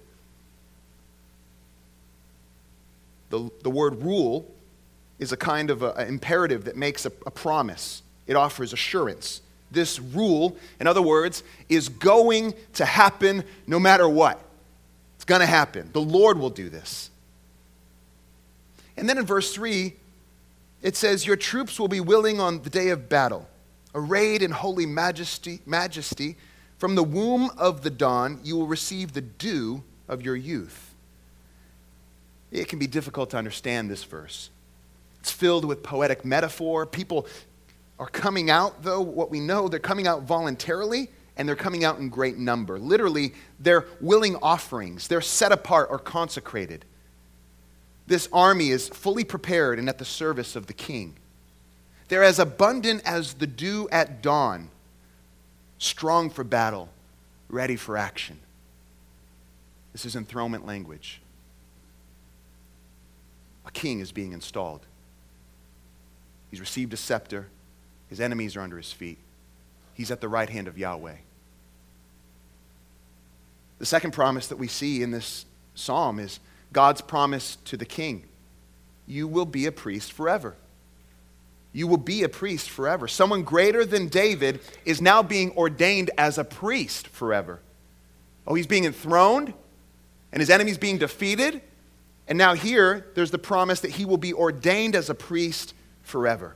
The, 3.30 3.50
the 3.62 3.70
word 3.70 4.01
rule 4.01 4.50
is 5.19 5.31
a 5.31 5.38
kind 5.38 5.69
of 5.69 5.83
an 5.83 6.07
imperative 6.07 6.65
that 6.65 6.75
makes 6.75 7.05
a, 7.05 7.12
a 7.25 7.31
promise, 7.31 8.03
it 8.27 8.36
offers 8.36 8.74
assurance. 8.74 9.41
This 9.71 10.00
rule, 10.00 10.55
in 10.79 10.88
other 10.88 11.01
words, 11.01 11.43
is 11.67 11.89
going 11.89 12.53
to 12.74 12.86
happen 12.86 13.43
no 13.65 13.79
matter 13.79 14.07
what 14.07 14.39
It's 15.15 15.25
going 15.25 15.41
to 15.41 15.47
happen. 15.47 15.89
The 15.91 16.01
Lord 16.01 16.39
will 16.39 16.50
do 16.50 16.69
this. 16.69 17.09
And 18.95 19.09
then 19.09 19.17
in 19.17 19.25
verse 19.25 19.53
3, 19.53 19.93
it 20.81 20.95
says, 20.95 21.25
Your 21.25 21.36
troops 21.36 21.79
will 21.79 21.88
be 21.88 22.00
willing 22.00 22.39
on 22.39 22.62
the 22.62 22.69
day 22.69 22.89
of 22.89 23.09
battle, 23.09 23.47
arrayed 23.93 24.41
in 24.41 24.51
holy 24.51 24.86
majesty, 24.86 25.59
majesty. 25.65 26.38
From 26.77 26.95
the 26.95 27.03
womb 27.03 27.50
of 27.57 27.81
the 27.81 27.89
dawn, 27.89 28.39
you 28.43 28.55
will 28.55 28.67
receive 28.67 29.13
the 29.13 29.21
dew 29.21 29.83
of 30.07 30.21
your 30.21 30.36
youth. 30.36 30.93
It 32.51 32.67
can 32.69 32.79
be 32.79 32.88
difficult 32.88 33.31
to 33.31 33.38
understand 33.38 33.89
this 33.89 34.03
verse. 34.03 34.50
It's 35.27 35.34
filled 35.34 35.65
with 35.65 35.84
poetic 35.84 36.24
metaphor. 36.24 36.86
People 36.86 37.27
are 38.00 38.07
coming 38.07 38.50
out, 38.50 38.81
though, 38.81 39.01
what 39.01 39.29
we 39.29 39.41
know, 39.41 39.67
they're 39.67 39.77
coming 39.77 40.07
out 40.07 40.24
voluntarily 40.24 41.10
and 41.36 41.46
they're 41.46 41.53
coming 41.57 41.84
out 41.84 42.00
in 42.00 42.07
great 42.07 42.38
number. 42.38 42.79
Literally, 42.79 43.34
they're 43.60 43.88
willing 44.00 44.38
offerings, 44.38 45.10
they're 45.10 45.19
set 45.19 45.51
apart 45.51 45.89
or 45.91 46.00
consecrated. 46.00 46.86
This 48.07 48.29
army 48.31 48.69
is 48.69 48.88
fully 48.88 49.25
prepared 49.25 49.79
and 49.79 49.89
at 49.89 49.98
the 49.98 50.05
service 50.05 50.55
of 50.55 50.67
the 50.67 50.74
king. 50.74 51.17
They're 52.07 52.24
as 52.24 52.39
abundant 52.39 53.01
as 53.03 53.34
the 53.34 53.48
dew 53.48 53.89
at 53.91 54.22
dawn. 54.22 54.69
strong 55.77 56.29
for 56.29 56.46
battle, 56.46 56.88
ready 57.50 57.75
for 57.75 57.98
action. 57.98 58.39
This 59.91 60.05
is 60.05 60.15
enthronement 60.15 60.65
language. 60.65 61.19
A 63.65 63.72
king 63.72 64.00
is 64.00 64.13
being 64.13 64.31
installed. 64.31 64.86
He's 66.50 66.60
received 66.60 66.94
a 66.94 66.98
scepter. 66.98 67.48
His 68.10 68.20
enemies 68.20 68.56
are 68.56 68.62
under 68.62 68.77
his 68.77 68.92
feet. 68.92 69.18
He's 69.94 70.12
at 70.12 70.22
the 70.22 70.30
right 70.30 70.50
hand 70.50 70.68
of 70.68 70.77
Yahweh. 70.77 71.16
The 73.80 73.86
second 73.86 74.12
promise 74.12 74.48
that 74.48 74.58
we 74.58 74.68
see 74.68 75.04
in 75.04 75.12
this 75.12 75.46
psalm 75.75 76.20
is 76.20 76.39
God's 76.74 77.01
promise 77.01 77.58
to 77.66 77.77
the 77.77 77.86
king 77.86 78.25
You 79.06 79.27
will 79.27 79.46
be 79.46 79.66
a 79.66 79.72
priest 79.72 80.12
forever. 80.12 80.56
You 81.74 81.88
will 81.88 81.98
be 81.98 82.24
a 82.24 82.30
priest 82.30 82.70
forever. 82.70 83.08
Someone 83.08 83.44
greater 83.44 83.86
than 83.86 84.08
David 84.08 84.62
is 84.84 85.01
now 85.01 85.22
being 85.22 85.51
ordained 85.56 86.10
as 86.18 86.38
a 86.38 86.44
priest 86.44 87.08
forever. 87.08 87.60
Oh, 88.48 88.56
he's 88.56 88.66
being 88.66 88.86
enthroned, 88.86 89.54
and 90.32 90.39
his 90.39 90.50
enemies 90.50 90.77
being 90.77 90.98
defeated. 90.98 91.62
And 92.27 92.38
now, 92.38 92.56
here, 92.56 93.06
there's 93.13 93.32
the 93.32 93.38
promise 93.38 93.82
that 93.82 93.92
he 93.92 94.06
will 94.06 94.18
be 94.18 94.34
ordained 94.34 94.96
as 94.96 95.10
a 95.10 95.13
priest 95.13 95.74
forever. 96.07 96.55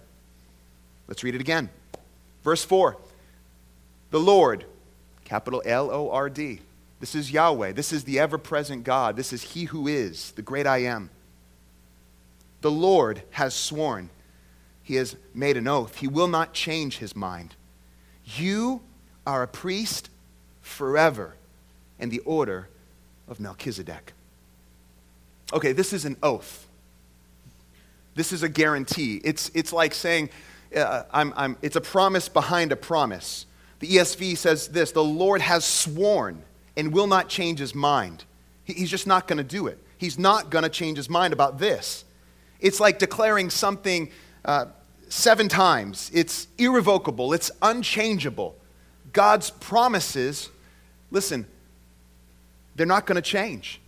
Let's 1.07 1.23
read 1.23 1.35
it 1.35 1.41
again. 1.41 1.69
Verse 2.43 2.63
4 2.63 2.97
The 4.09 4.19
Lord, 4.19 4.65
capital 5.25 5.61
L 5.65 5.91
O 5.91 6.09
R 6.09 6.29
D, 6.29 6.61
this 6.99 7.15
is 7.15 7.31
Yahweh. 7.31 7.73
This 7.73 7.91
is 7.91 8.05
the 8.05 8.19
ever 8.19 8.37
present 8.37 8.83
God. 8.83 9.15
This 9.15 9.33
is 9.33 9.41
He 9.41 9.65
who 9.65 9.87
is, 9.87 10.31
the 10.31 10.41
great 10.41 10.65
I 10.65 10.79
am. 10.79 11.09
The 12.61 12.71
Lord 12.71 13.23
has 13.31 13.53
sworn, 13.53 14.09
He 14.83 14.95
has 14.95 15.15
made 15.33 15.57
an 15.57 15.67
oath. 15.67 15.97
He 15.97 16.07
will 16.07 16.27
not 16.27 16.53
change 16.53 16.97
His 16.97 17.15
mind. 17.15 17.55
You 18.23 18.81
are 19.27 19.43
a 19.43 19.47
priest 19.47 20.09
forever 20.61 21.35
in 21.99 22.09
the 22.09 22.19
order 22.19 22.69
of 23.27 23.39
Melchizedek. 23.39 24.13
Okay, 25.53 25.73
this 25.73 25.91
is 25.91 26.05
an 26.05 26.15
oath. 26.23 26.67
This 28.15 28.31
is 28.33 28.43
a 28.43 28.49
guarantee. 28.49 29.21
It's, 29.23 29.49
it's 29.53 29.71
like 29.71 29.93
saying, 29.93 30.29
uh, 30.75 31.03
I'm, 31.11 31.33
I'm, 31.35 31.57
it's 31.61 31.75
a 31.75 31.81
promise 31.81 32.29
behind 32.29 32.71
a 32.71 32.75
promise. 32.75 33.45
The 33.79 33.87
ESV 33.87 34.37
says 34.37 34.67
this 34.67 34.91
the 34.91 35.03
Lord 35.03 35.41
has 35.41 35.65
sworn 35.65 36.43
and 36.77 36.93
will 36.93 37.07
not 37.07 37.29
change 37.29 37.59
his 37.59 37.75
mind. 37.75 38.23
He's 38.63 38.89
just 38.89 39.07
not 39.07 39.27
going 39.27 39.37
to 39.37 39.43
do 39.43 39.67
it. 39.67 39.79
He's 39.97 40.17
not 40.17 40.49
going 40.49 40.63
to 40.63 40.69
change 40.69 40.97
his 40.97 41.09
mind 41.09 41.33
about 41.33 41.59
this. 41.59 42.05
It's 42.59 42.79
like 42.79 42.99
declaring 42.99 43.49
something 43.49 44.11
uh, 44.45 44.65
seven 45.09 45.47
times. 45.49 46.09
It's 46.13 46.47
irrevocable, 46.57 47.33
it's 47.33 47.51
unchangeable. 47.61 48.55
God's 49.13 49.49
promises, 49.49 50.49
listen, 51.09 51.45
they're 52.75 52.85
not 52.85 53.05
going 53.05 53.17
to 53.17 53.21
change. 53.21 53.81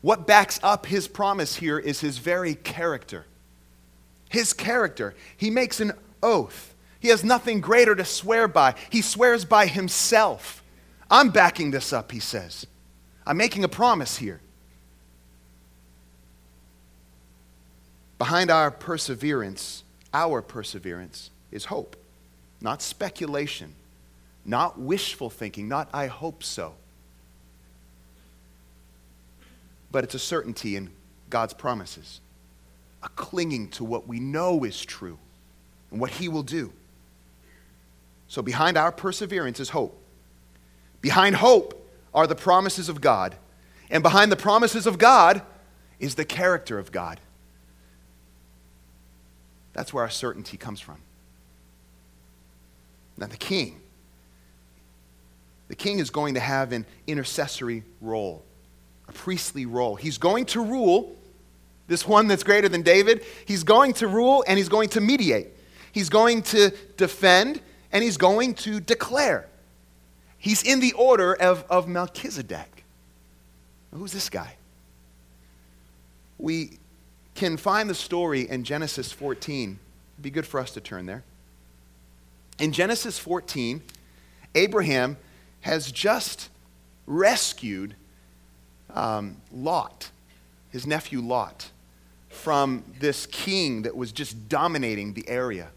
What 0.00 0.26
backs 0.26 0.58
up 0.62 0.86
his 0.86 1.06
promise 1.06 1.56
here 1.56 1.78
is 1.78 2.00
his 2.00 2.18
very 2.18 2.54
character. 2.54 3.26
His 4.28 4.52
character. 4.52 5.14
He 5.36 5.50
makes 5.50 5.80
an 5.80 5.92
oath. 6.22 6.74
He 7.00 7.08
has 7.08 7.24
nothing 7.24 7.60
greater 7.60 7.94
to 7.94 8.04
swear 8.04 8.48
by. 8.48 8.74
He 8.90 9.02
swears 9.02 9.44
by 9.44 9.66
himself. 9.66 10.62
I'm 11.10 11.30
backing 11.30 11.70
this 11.70 11.92
up, 11.92 12.12
he 12.12 12.20
says. 12.20 12.66
I'm 13.26 13.36
making 13.36 13.64
a 13.64 13.68
promise 13.68 14.16
here. 14.16 14.40
Behind 18.18 18.50
our 18.50 18.70
perseverance, 18.70 19.84
our 20.12 20.42
perseverance, 20.42 21.30
is 21.52 21.66
hope, 21.66 21.96
not 22.60 22.82
speculation, 22.82 23.74
not 24.44 24.78
wishful 24.78 25.30
thinking, 25.30 25.68
not 25.68 25.88
I 25.92 26.08
hope 26.08 26.42
so. 26.42 26.74
But 29.92 30.04
it's 30.04 30.14
a 30.14 30.18
certainty 30.18 30.74
in 30.74 30.90
God's 31.30 31.54
promises, 31.54 32.20
a 33.02 33.08
clinging 33.10 33.68
to 33.70 33.84
what 33.84 34.06
we 34.06 34.20
know 34.20 34.64
is 34.64 34.84
true 34.84 35.18
and 35.90 36.00
what 36.00 36.10
He 36.10 36.28
will 36.28 36.42
do. 36.42 36.72
So 38.28 38.42
behind 38.42 38.76
our 38.76 38.92
perseverance 38.92 39.60
is 39.60 39.70
hope. 39.70 40.00
Behind 41.00 41.36
hope 41.36 41.88
are 42.14 42.26
the 42.26 42.34
promises 42.34 42.88
of 42.88 43.00
God. 43.00 43.36
And 43.90 44.02
behind 44.02 44.30
the 44.30 44.36
promises 44.36 44.86
of 44.86 44.98
God 44.98 45.42
is 45.98 46.14
the 46.14 46.24
character 46.24 46.78
of 46.78 46.92
God. 46.92 47.20
That's 49.72 49.92
where 49.92 50.02
our 50.04 50.10
certainty 50.10 50.56
comes 50.56 50.80
from. 50.80 50.98
Now, 53.16 53.26
the 53.26 53.36
king. 53.36 53.80
The 55.68 55.76
king 55.76 55.98
is 55.98 56.10
going 56.10 56.34
to 56.34 56.40
have 56.40 56.72
an 56.72 56.86
intercessory 57.06 57.82
role, 58.00 58.44
a 59.08 59.12
priestly 59.12 59.66
role. 59.66 59.96
He's 59.96 60.18
going 60.18 60.46
to 60.46 60.64
rule, 60.64 61.16
this 61.88 62.06
one 62.06 62.28
that's 62.28 62.44
greater 62.44 62.68
than 62.68 62.82
David. 62.82 63.24
He's 63.46 63.64
going 63.64 63.94
to 63.94 64.06
rule 64.06 64.44
and 64.46 64.56
he's 64.56 64.68
going 64.68 64.90
to 64.90 65.00
mediate. 65.00 65.48
He's 65.90 66.08
going 66.08 66.42
to 66.42 66.70
defend 66.96 67.60
and 67.90 68.04
he's 68.04 68.16
going 68.16 68.54
to 68.54 68.78
declare. 68.78 69.48
He's 70.38 70.62
in 70.62 70.80
the 70.80 70.92
order 70.92 71.34
of, 71.34 71.64
of 71.68 71.88
Melchizedek. 71.88 72.84
Who's 73.92 74.12
this 74.12 74.28
guy? 74.28 74.54
We 76.38 76.78
can 77.34 77.56
find 77.56 77.88
the 77.90 77.94
story 77.94 78.48
in 78.48 78.64
Genesis 78.64 79.10
14. 79.10 79.78
It'd 80.14 80.22
be 80.22 80.30
good 80.30 80.46
for 80.46 80.60
us 80.60 80.70
to 80.72 80.80
turn 80.80 81.06
there. 81.06 81.24
In 82.58 82.72
Genesis 82.72 83.18
14, 83.18 83.82
Abraham 84.54 85.16
has 85.62 85.90
just 85.90 86.50
rescued 87.06 87.94
um, 88.94 89.36
Lot, 89.52 90.10
his 90.70 90.86
nephew 90.86 91.20
Lot, 91.20 91.70
from 92.38 92.84
this 93.00 93.26
king 93.26 93.82
that 93.82 93.96
was 93.96 94.12
just 94.12 94.48
dominating 94.48 95.14
the 95.14 95.28
area 95.28 95.68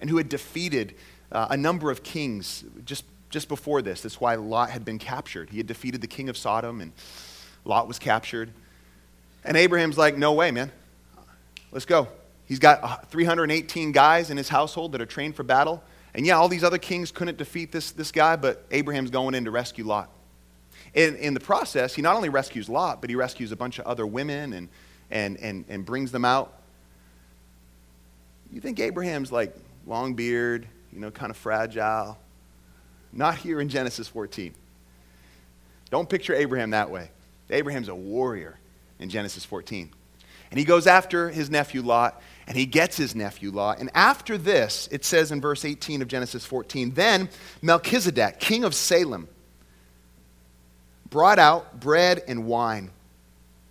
and 0.00 0.08
who 0.08 0.16
had 0.16 0.28
defeated 0.28 0.94
uh, 1.32 1.48
a 1.50 1.56
number 1.56 1.90
of 1.90 2.02
kings 2.02 2.64
just 2.84 3.04
just 3.30 3.48
before 3.48 3.80
this. 3.80 4.02
That's 4.02 4.20
why 4.20 4.34
Lot 4.34 4.70
had 4.70 4.84
been 4.84 4.98
captured. 4.98 5.50
He 5.50 5.58
had 5.58 5.66
defeated 5.66 6.00
the 6.00 6.06
king 6.06 6.28
of 6.28 6.36
Sodom, 6.36 6.80
and 6.80 6.92
Lot 7.64 7.88
was 7.88 7.98
captured. 7.98 8.50
And 9.44 9.56
Abraham's 9.56 9.96
like, 9.96 10.18
no 10.18 10.32
way, 10.32 10.50
man. 10.50 10.70
Let's 11.72 11.86
go. 11.86 12.08
He's 12.46 12.58
got 12.58 12.82
uh, 12.82 12.96
318 13.08 13.92
guys 13.92 14.30
in 14.30 14.36
his 14.36 14.48
household 14.48 14.92
that 14.92 15.00
are 15.00 15.06
trained 15.06 15.36
for 15.36 15.44
battle. 15.44 15.82
And 16.12 16.26
yeah, 16.26 16.34
all 16.34 16.48
these 16.48 16.64
other 16.64 16.78
kings 16.78 17.12
couldn't 17.12 17.38
defeat 17.38 17.70
this, 17.70 17.92
this 17.92 18.10
guy, 18.10 18.34
but 18.34 18.66
Abraham's 18.72 19.10
going 19.10 19.34
in 19.36 19.44
to 19.44 19.52
rescue 19.52 19.86
Lot. 19.86 20.10
In, 20.92 21.14
in 21.16 21.34
the 21.34 21.40
process, 21.40 21.94
he 21.94 22.02
not 22.02 22.16
only 22.16 22.28
rescues 22.28 22.68
Lot, 22.68 23.00
but 23.00 23.08
he 23.08 23.14
rescues 23.14 23.52
a 23.52 23.56
bunch 23.56 23.78
of 23.78 23.86
other 23.86 24.04
women 24.04 24.52
and, 24.52 24.68
and, 25.10 25.36
and, 25.38 25.64
and 25.68 25.84
brings 25.84 26.12
them 26.12 26.24
out. 26.24 26.54
You 28.52 28.60
think 28.60 28.80
Abraham's 28.80 29.30
like 29.30 29.54
long 29.86 30.14
beard, 30.14 30.66
you 30.92 31.00
know, 31.00 31.10
kind 31.10 31.30
of 31.30 31.36
fragile, 31.36 32.18
not 33.12 33.36
here 33.36 33.60
in 33.60 33.68
Genesis 33.68 34.08
14. 34.08 34.54
Don't 35.90 36.08
picture 36.08 36.34
Abraham 36.34 36.70
that 36.70 36.90
way. 36.90 37.10
Abraham's 37.50 37.88
a 37.88 37.94
warrior 37.94 38.58
in 38.98 39.08
Genesis 39.08 39.44
14. 39.44 39.90
And 40.50 40.58
he 40.58 40.64
goes 40.64 40.86
after 40.86 41.28
his 41.28 41.48
nephew 41.48 41.82
Lot, 41.82 42.20
and 42.46 42.56
he 42.56 42.66
gets 42.66 42.96
his 42.96 43.14
nephew 43.14 43.50
Lot. 43.50 43.78
And 43.78 43.90
after 43.94 44.36
this, 44.36 44.88
it 44.90 45.04
says 45.04 45.30
in 45.30 45.40
verse 45.40 45.64
18 45.64 46.02
of 46.02 46.08
Genesis 46.08 46.44
14 46.44 46.92
Then 46.92 47.28
Melchizedek, 47.62 48.40
king 48.40 48.64
of 48.64 48.74
Salem, 48.74 49.28
brought 51.08 51.38
out 51.38 51.78
bread 51.80 52.22
and 52.26 52.46
wine. 52.46 52.90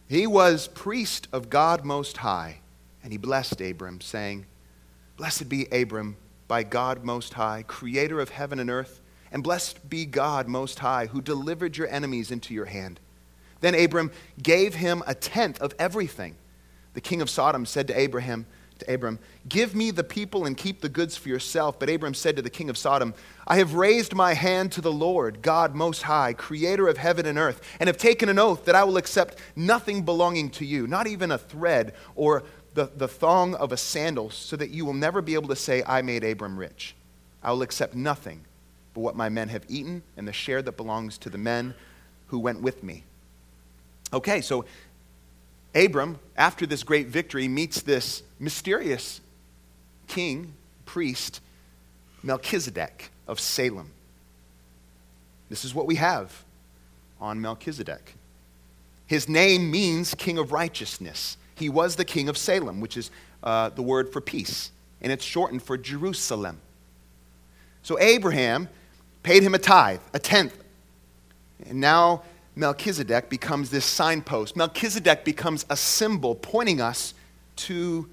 He 0.10 0.26
was 0.26 0.68
priest 0.68 1.28
of 1.32 1.52
God 1.52 1.86
Most 1.86 2.18
High, 2.18 2.62
and 3.04 3.12
he 3.12 3.18
blessed 3.18 3.62
Abram, 3.62 4.02
saying, 4.02 4.48
Blessed 5.18 5.48
be 5.48 5.68
Abram 5.68 6.18
by 6.48 6.64
God 6.64 7.04
Most 7.04 7.36
High, 7.36 7.64
creator 7.68 8.20
of 8.20 8.30
heaven 8.30 8.58
and 8.58 8.72
earth. 8.72 9.02
And 9.32 9.44
blessed 9.44 9.88
be 9.88 10.08
God 10.08 10.48
Most 10.48 10.80
High, 10.80 11.06
who 11.06 11.22
delivered 11.22 11.78
your 11.78 11.88
enemies 11.90 12.32
into 12.32 12.56
your 12.56 12.66
hand. 12.66 13.00
Then 13.62 13.76
Abram 13.76 14.12
gave 14.42 14.74
him 14.74 15.04
a 15.06 15.14
tenth 15.14 15.62
of 15.62 15.76
everything. 15.78 16.36
The 16.96 17.02
king 17.02 17.22
of 17.22 17.30
Sodom 17.30 17.68
said 17.68 17.88
to 17.90 18.00
Abraham, 18.00 18.48
to 18.80 18.94
Abram, 18.94 19.20
Give 19.48 19.76
me 19.76 19.92
the 19.92 20.04
people 20.04 20.46
and 20.46 20.56
keep 20.56 20.82
the 20.82 20.90
goods 20.90 21.16
for 21.16 21.30
yourself. 21.30 21.80
But 21.80 21.90
Abram 21.90 22.14
said 22.14 22.36
to 22.36 22.42
the 22.42 22.50
king 22.50 22.70
of 22.70 22.78
Sodom, 22.78 23.14
I 23.48 23.58
have 23.58 23.74
raised 23.74 24.14
my 24.14 24.34
hand 24.34 24.72
to 24.74 24.82
the 24.82 24.92
Lord, 24.92 25.42
God 25.42 25.76
Most 25.76 26.04
High, 26.04 26.34
creator 26.34 26.88
of 26.88 26.98
heaven 26.98 27.26
and 27.26 27.38
earth, 27.38 27.62
and 27.80 27.88
have 27.88 27.98
taken 27.98 28.30
an 28.30 28.40
oath 28.40 28.66
that 28.66 28.76
I 28.76 28.84
will 28.84 28.98
accept 28.98 29.38
nothing 29.56 30.04
belonging 30.04 30.50
to 30.52 30.66
you, 30.66 30.88
not 30.88 31.08
even 31.08 31.32
a 31.32 31.38
thread 31.38 31.94
or 32.16 32.44
the, 32.74 32.92
the 32.96 33.08
thong 33.08 33.56
of 33.56 33.72
a 33.72 33.78
sandal, 33.78 34.30
so 34.30 34.56
that 34.56 34.70
you 34.70 34.86
will 34.86 34.94
never 34.94 35.22
be 35.22 35.34
able 35.34 35.50
to 35.50 35.56
say, 35.56 35.84
I 35.86 36.02
made 36.02 36.24
Abram 36.24 36.58
rich. 36.58 36.96
I 37.42 37.52
will 37.52 37.62
accept 37.62 37.96
nothing 37.96 38.46
but 38.94 39.02
what 39.02 39.16
my 39.16 39.30
men 39.30 39.50
have 39.50 39.66
eaten 39.68 40.04
and 40.18 40.28
the 40.28 40.34
share 40.34 40.62
that 40.62 40.78
belongs 40.78 41.18
to 41.20 41.30
the 41.30 41.38
men 41.38 41.74
who 42.28 42.40
went 42.40 42.62
with 42.62 42.84
me. 42.84 43.04
Okay, 44.12 44.42
so 44.42 44.66
Abram, 45.76 46.20
after 46.36 46.66
this 46.66 46.84
great 46.84 47.08
victory, 47.08 47.48
meets 47.48 47.82
this 47.82 48.24
mysterious 48.40 49.22
king, 50.08 50.54
priest, 50.86 51.42
Melchizedek 52.24 53.12
of 53.28 53.40
Salem. 53.40 53.92
This 55.50 55.64
is 55.64 55.74
what 55.74 55.86
we 55.86 55.96
have 55.96 56.44
on 57.20 57.42
Melchizedek. 57.42 58.16
His 59.06 59.28
name 59.28 59.72
means 59.72 60.14
king 60.14 60.38
of 60.38 60.52
righteousness. 60.52 61.38
He 61.56 61.70
was 61.70 61.96
the 61.96 62.06
king 62.06 62.30
of 62.30 62.38
Salem, 62.38 62.82
which 62.82 62.98
is 62.98 63.12
uh, 63.44 63.70
the 63.70 63.82
word 63.82 64.12
for 64.12 64.22
peace, 64.22 64.72
and 65.02 65.12
it's 65.12 65.24
shortened 65.24 65.64
for 65.64 65.78
Jerusalem. 65.78 66.60
So 67.84 68.00
Abraham 68.00 68.70
paid 69.24 69.44
him 69.44 69.56
a 69.56 69.60
tithe, 69.60 70.02
a 70.14 70.20
tenth. 70.20 70.58
And 71.68 71.80
now 71.80 72.24
Melchizedek 72.60 73.30
becomes 73.30 73.70
this 73.70 73.86
signpost. 73.86 74.56
Melchizedek 74.56 75.24
becomes 75.24 75.66
a 75.70 75.78
symbol 75.78 76.36
pointing 76.36 76.82
us 76.82 77.14
to 77.56 78.10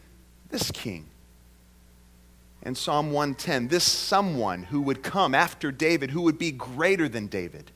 this 0.50 0.70
king. 0.70 1.06
And 2.62 2.76
Psalm 2.76 3.12
110, 3.12 3.68
this 3.68 3.84
someone 3.84 4.62
who 4.62 4.80
would 4.82 5.02
come 5.02 5.34
after 5.34 5.70
David, 5.70 6.10
who 6.10 6.22
would 6.22 6.38
be 6.38 6.52
greater 6.52 7.08
than 7.08 7.26
David. 7.26 7.70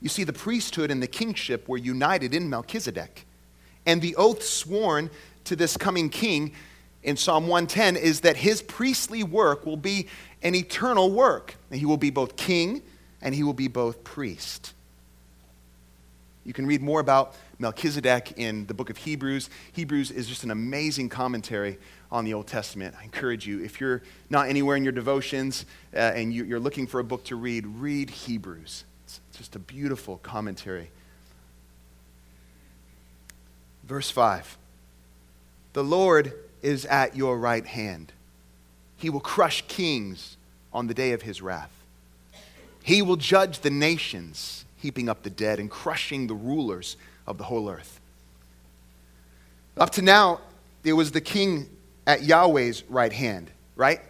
You 0.00 0.08
see, 0.08 0.24
the 0.24 0.32
priesthood 0.32 0.90
and 0.90 1.02
the 1.02 1.06
kingship 1.06 1.68
were 1.68 1.76
united 1.76 2.34
in 2.34 2.48
Melchizedek. 2.48 3.26
And 3.86 4.00
the 4.00 4.16
oath 4.16 4.42
sworn 4.42 5.10
to 5.44 5.56
this 5.56 5.76
coming 5.76 6.10
king 6.10 6.52
in 7.02 7.16
Psalm 7.16 7.46
110 7.48 7.96
is 7.96 8.20
that 8.20 8.36
his 8.36 8.60
priestly 8.62 9.22
work 9.22 9.64
will 9.64 9.76
be 9.76 10.08
an 10.42 10.54
eternal 10.54 11.10
work. 11.10 11.56
He 11.70 11.86
will 11.86 11.96
be 11.96 12.10
both 12.10 12.36
king 12.36 12.82
and 13.22 13.34
he 13.34 13.42
will 13.42 13.54
be 13.54 13.68
both 13.68 14.04
priest. 14.04 14.74
You 16.44 16.52
can 16.52 16.66
read 16.66 16.80
more 16.80 17.00
about 17.00 17.34
Melchizedek 17.58 18.34
in 18.36 18.66
the 18.66 18.74
book 18.74 18.90
of 18.90 18.96
Hebrews. 18.96 19.50
Hebrews 19.72 20.10
is 20.10 20.26
just 20.26 20.44
an 20.44 20.50
amazing 20.50 21.08
commentary 21.08 21.78
on 22.10 22.24
the 22.24 22.34
Old 22.34 22.46
Testament. 22.46 22.94
I 22.98 23.04
encourage 23.04 23.46
you, 23.46 23.62
if 23.62 23.80
you're 23.80 24.02
not 24.30 24.48
anywhere 24.48 24.76
in 24.76 24.82
your 24.82 24.92
devotions 24.92 25.66
uh, 25.94 25.98
and 25.98 26.32
you, 26.32 26.44
you're 26.44 26.60
looking 26.60 26.86
for 26.86 27.00
a 27.00 27.04
book 27.04 27.24
to 27.24 27.36
read, 27.36 27.66
read 27.66 28.10
Hebrews. 28.10 28.84
It's 29.04 29.20
just 29.36 29.56
a 29.56 29.58
beautiful 29.58 30.18
commentary. 30.18 30.90
Verse 33.84 34.10
5 34.10 34.56
The 35.72 35.84
Lord 35.84 36.32
is 36.62 36.84
at 36.86 37.16
your 37.16 37.38
right 37.38 37.66
hand. 37.66 38.12
He 38.96 39.10
will 39.10 39.20
crush 39.20 39.64
kings 39.68 40.36
on 40.72 40.86
the 40.86 40.94
day 40.94 41.12
of 41.12 41.22
his 41.22 41.40
wrath. 41.40 41.72
He 42.82 43.02
will 43.02 43.16
judge 43.16 43.60
the 43.60 43.70
nations, 43.70 44.64
heaping 44.78 45.08
up 45.08 45.22
the 45.22 45.30
dead 45.30 45.58
and 45.58 45.70
crushing 45.70 46.26
the 46.26 46.34
rulers 46.34 46.96
of 47.26 47.38
the 47.38 47.44
whole 47.44 47.68
earth. 47.68 48.00
Up 49.76 49.90
to 49.90 50.02
now, 50.02 50.40
it 50.84 50.92
was 50.92 51.12
the 51.12 51.20
king 51.20 51.68
at 52.06 52.22
Yahweh's 52.22 52.84
right 52.88 53.12
hand, 53.12 53.50
right? 53.76 54.00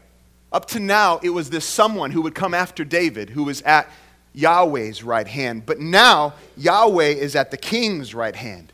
Up 0.53 0.67
to 0.67 0.81
now, 0.81 1.21
it 1.23 1.31
was 1.31 1.51
this 1.51 1.65
someone 1.65 2.11
who 2.11 2.23
would 2.23 2.35
come 2.35 2.55
after 2.55 2.85
David, 2.85 3.31
who 3.31 3.45
was 3.45 3.61
at 3.63 3.91
Yahweh's 4.35 5.03
right 5.03 5.27
hand. 5.27 5.67
But 5.67 5.81
now, 5.81 6.35
Yahweh 6.57 7.09
is 7.09 7.37
at 7.37 7.51
the 7.51 7.57
king's 7.57 8.15
right 8.15 8.37
hand. 8.37 8.73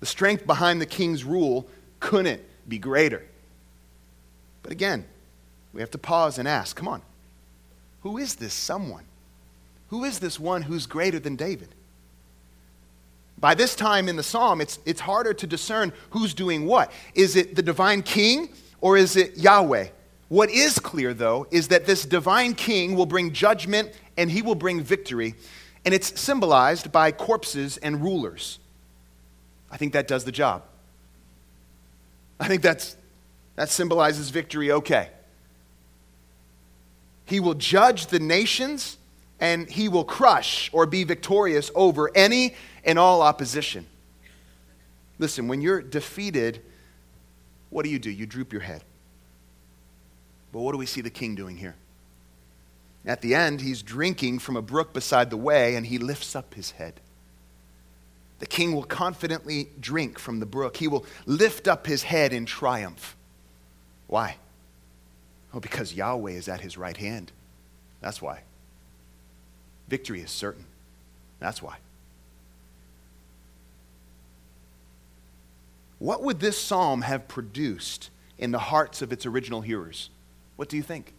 The 0.00 0.06
strength 0.06 0.46
behind 0.46 0.80
the 0.80 0.86
king's 0.86 1.24
rule 1.24 1.66
couldn't 2.00 2.40
be 2.68 2.78
greater. 2.78 3.24
But 4.62 4.72
again, 4.72 5.04
we 5.72 5.80
have 5.80 5.90
to 5.90 5.98
pause 5.98 6.38
and 6.38 6.46
ask 6.46 6.76
come 6.76 6.88
on, 6.88 7.02
who 8.02 8.18
is 8.18 8.36
this 8.36 8.54
someone? 8.54 9.04
Who 9.88 10.04
is 10.04 10.18
this 10.18 10.38
one 10.38 10.62
who's 10.62 10.86
greater 10.86 11.18
than 11.18 11.36
David? 11.36 11.68
By 13.38 13.54
this 13.54 13.74
time 13.74 14.08
in 14.08 14.16
the 14.16 14.22
psalm, 14.22 14.60
it's, 14.60 14.78
it's 14.84 15.00
harder 15.00 15.32
to 15.32 15.46
discern 15.46 15.92
who's 16.10 16.34
doing 16.34 16.66
what. 16.66 16.92
Is 17.14 17.36
it 17.36 17.54
the 17.54 17.62
divine 17.62 18.02
king 18.02 18.50
or 18.80 18.96
is 18.96 19.16
it 19.16 19.36
Yahweh? 19.36 19.88
What 20.28 20.50
is 20.50 20.78
clear, 20.78 21.14
though, 21.14 21.46
is 21.50 21.68
that 21.68 21.86
this 21.86 22.04
divine 22.04 22.54
king 22.54 22.96
will 22.96 23.06
bring 23.06 23.32
judgment 23.32 23.92
and 24.16 24.30
he 24.30 24.42
will 24.42 24.56
bring 24.56 24.82
victory. 24.82 25.34
And 25.84 25.94
it's 25.94 26.20
symbolized 26.20 26.92
by 26.92 27.12
corpses 27.12 27.78
and 27.78 28.02
rulers. 28.02 28.58
I 29.70 29.76
think 29.76 29.92
that 29.92 30.08
does 30.08 30.24
the 30.24 30.32
job. 30.32 30.64
I 32.40 32.48
think 32.48 32.62
that's, 32.62 32.96
that 33.56 33.68
symbolizes 33.68 34.30
victory 34.30 34.70
okay. 34.72 35.10
He 37.28 37.40
will 37.40 37.54
judge 37.54 38.06
the 38.06 38.18
nations 38.18 38.96
and 39.38 39.68
he 39.68 39.88
will 39.90 40.04
crush 40.04 40.70
or 40.72 40.86
be 40.86 41.04
victorious 41.04 41.70
over 41.74 42.10
any 42.14 42.54
and 42.84 42.98
all 42.98 43.20
opposition. 43.20 43.86
Listen, 45.18 45.46
when 45.46 45.60
you're 45.60 45.82
defeated, 45.82 46.62
what 47.68 47.84
do 47.84 47.90
you 47.90 47.98
do? 47.98 48.10
You 48.10 48.24
droop 48.24 48.50
your 48.50 48.62
head. 48.62 48.82
But 50.52 50.60
what 50.60 50.72
do 50.72 50.78
we 50.78 50.86
see 50.86 51.02
the 51.02 51.10
king 51.10 51.34
doing 51.34 51.58
here? 51.58 51.74
At 53.04 53.20
the 53.20 53.34
end, 53.34 53.60
he's 53.60 53.82
drinking 53.82 54.38
from 54.38 54.56
a 54.56 54.62
brook 54.62 54.94
beside 54.94 55.28
the 55.28 55.36
way, 55.36 55.76
and 55.76 55.86
he 55.86 55.98
lifts 55.98 56.34
up 56.34 56.54
his 56.54 56.72
head. 56.72 56.94
The 58.38 58.46
king 58.46 58.74
will 58.74 58.84
confidently 58.84 59.68
drink 59.78 60.18
from 60.18 60.40
the 60.40 60.46
brook. 60.46 60.78
He 60.78 60.88
will 60.88 61.04
lift 61.26 61.68
up 61.68 61.86
his 61.86 62.04
head 62.04 62.32
in 62.32 62.46
triumph. 62.46 63.16
Why? 64.06 64.36
Oh, 65.52 65.60
because 65.60 65.94
Yahweh 65.94 66.32
is 66.32 66.48
at 66.48 66.60
his 66.60 66.76
right 66.76 66.96
hand. 66.96 67.32
That's 68.00 68.20
why. 68.20 68.42
Victory 69.88 70.20
is 70.20 70.30
certain. 70.30 70.64
That's 71.40 71.62
why. 71.62 71.78
What 75.98 76.22
would 76.22 76.38
this 76.40 76.58
psalm 76.58 77.02
have 77.02 77.26
produced 77.26 78.10
in 78.38 78.52
the 78.52 78.58
hearts 78.58 79.02
of 79.02 79.12
its 79.12 79.26
original 79.26 79.62
hearers? 79.62 80.10
What 80.56 80.68
do 80.68 80.76
you 80.76 80.82
think? 80.82 81.12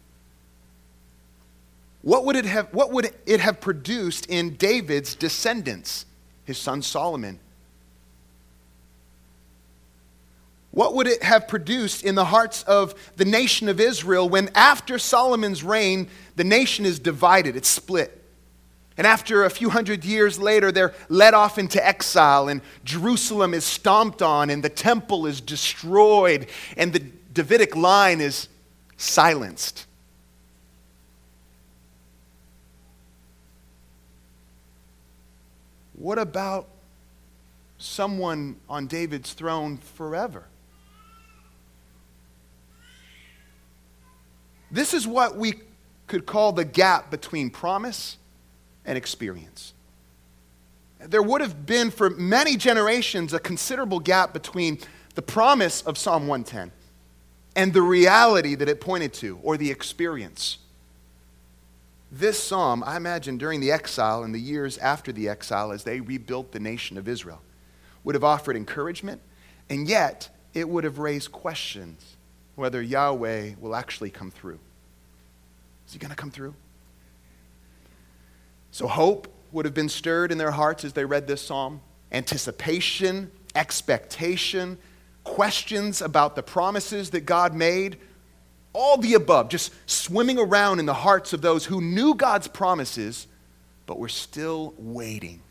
What 2.01 2.25
would 2.25 2.37
it 2.37 2.45
have, 2.45 2.73
what 2.73 2.91
would 2.91 3.11
it 3.25 3.39
have 3.41 3.59
produced 3.59 4.25
in 4.27 4.55
David's 4.55 5.15
descendants, 5.15 6.05
his 6.45 6.57
son 6.57 6.81
Solomon? 6.81 7.39
What 10.71 10.93
would 10.95 11.07
it 11.07 11.23
have 11.23 11.47
produced 11.47 12.03
in 12.03 12.15
the 12.15 12.25
hearts 12.25 12.63
of 12.63 12.93
the 13.15 13.25
nation 13.25 13.69
of 13.69 13.79
Israel 13.79 14.29
when, 14.29 14.49
after 14.53 14.99
Solomon's 14.99 15.63
reign, 15.63 16.07
the 16.35 16.43
nation 16.43 16.85
is 16.85 16.99
divided, 16.99 17.55
it's 17.55 17.69
split? 17.69 18.15
And 18.95 19.07
after 19.07 19.45
a 19.45 19.49
few 19.49 19.69
hundred 19.69 20.03
years 20.03 20.37
later, 20.37 20.71
they're 20.71 20.93
led 21.07 21.33
off 21.33 21.57
into 21.57 21.83
exile, 21.85 22.49
and 22.49 22.61
Jerusalem 22.83 23.53
is 23.53 23.63
stomped 23.63 24.21
on, 24.21 24.49
and 24.49 24.61
the 24.61 24.69
temple 24.69 25.25
is 25.25 25.41
destroyed, 25.41 26.47
and 26.77 26.93
the 26.93 26.99
Davidic 27.33 27.75
line 27.75 28.21
is 28.21 28.49
silenced. 28.97 29.85
What 35.93 36.19
about 36.19 36.67
someone 37.77 38.57
on 38.69 38.87
David's 38.87 39.33
throne 39.33 39.77
forever? 39.77 40.43
This 44.71 44.93
is 44.93 45.07
what 45.07 45.35
we 45.35 45.53
could 46.07 46.25
call 46.25 46.51
the 46.51 46.65
gap 46.65 47.09
between 47.11 47.49
promise 47.49 48.17
and 48.85 48.97
experience. 48.97 49.73
There 50.99 51.21
would 51.21 51.41
have 51.41 51.65
been 51.65 51.91
for 51.91 52.09
many 52.09 52.57
generations 52.57 53.33
a 53.33 53.39
considerable 53.39 53.99
gap 53.99 54.33
between 54.33 54.79
the 55.15 55.21
promise 55.21 55.81
of 55.81 55.97
Psalm 55.97 56.27
110 56.27 56.71
and 57.55 57.73
the 57.73 57.81
reality 57.81 58.55
that 58.55 58.69
it 58.69 58.81
pointed 58.81 59.13
to, 59.13 59.39
or 59.43 59.57
the 59.57 59.71
experience. 59.71 60.59
This 62.11 62.41
psalm, 62.41 62.83
I 62.85 62.97
imagine, 62.97 63.37
during 63.37 63.59
the 63.59 63.71
exile 63.71 64.23
and 64.23 64.33
the 64.33 64.39
years 64.39 64.77
after 64.79 65.11
the 65.11 65.29
exile, 65.29 65.71
as 65.71 65.83
they 65.83 65.99
rebuilt 65.99 66.51
the 66.51 66.59
nation 66.59 66.97
of 66.97 67.07
Israel, 67.07 67.41
would 68.03 68.15
have 68.15 68.23
offered 68.23 68.55
encouragement, 68.55 69.21
and 69.69 69.87
yet 69.87 70.29
it 70.53 70.67
would 70.67 70.83
have 70.83 70.99
raised 70.99 71.31
questions 71.31 72.17
whether 72.59 72.81
Yahweh 72.81 73.53
will 73.59 73.75
actually 73.75 74.09
come 74.09 74.31
through. 74.31 74.59
Is 75.87 75.93
he 75.93 75.99
going 75.99 76.11
to 76.11 76.15
come 76.15 76.31
through? 76.31 76.53
So 78.71 78.87
hope 78.87 79.27
would 79.51 79.65
have 79.65 79.73
been 79.73 79.89
stirred 79.89 80.31
in 80.31 80.37
their 80.37 80.51
hearts 80.51 80.85
as 80.85 80.93
they 80.93 81.05
read 81.05 81.25
this 81.25 81.41
psalm. 81.41 81.81
Anticipation, 82.11 83.31
expectation, 83.55 84.77
questions 85.23 86.01
about 86.01 86.35
the 86.35 86.43
promises 86.43 87.09
that 87.11 87.21
God 87.21 87.55
made, 87.55 87.97
all 88.73 88.97
the 88.97 89.15
above, 89.15 89.49
just 89.49 89.73
swimming 89.89 90.37
around 90.37 90.79
in 90.79 90.85
the 90.85 90.93
hearts 90.93 91.33
of 91.33 91.41
those 91.41 91.65
who 91.65 91.81
knew 91.81 92.13
God's 92.13 92.47
promises, 92.47 93.27
but 93.85 93.97
were 93.97 94.09
still 94.09 94.73
waiting. 94.77 95.41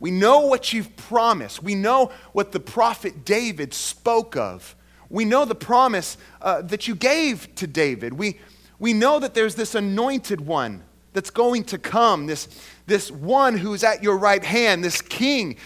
We 0.00 0.10
know 0.10 0.40
what 0.40 0.72
you've 0.72 0.96
promised. 0.96 1.62
We 1.62 1.74
know 1.74 2.10
what 2.32 2.52
the 2.52 2.60
prophet 2.60 3.24
David 3.24 3.72
spoke 3.72 4.36
of. 4.36 4.74
We 5.08 5.24
know 5.24 5.44
the 5.44 5.54
promise 5.54 6.16
uh, 6.40 6.62
that 6.62 6.88
you 6.88 6.94
gave 6.94 7.54
to 7.56 7.66
David. 7.66 8.14
We, 8.14 8.40
we 8.78 8.92
know 8.92 9.20
that 9.20 9.34
there's 9.34 9.54
this 9.54 9.74
anointed 9.74 10.40
one 10.40 10.82
that's 11.12 11.30
going 11.30 11.64
to 11.64 11.78
come, 11.78 12.26
this, 12.26 12.48
this 12.86 13.10
one 13.10 13.56
who's 13.56 13.84
at 13.84 14.02
your 14.02 14.16
right 14.16 14.42
hand, 14.42 14.82
this 14.82 15.02
king 15.02 15.56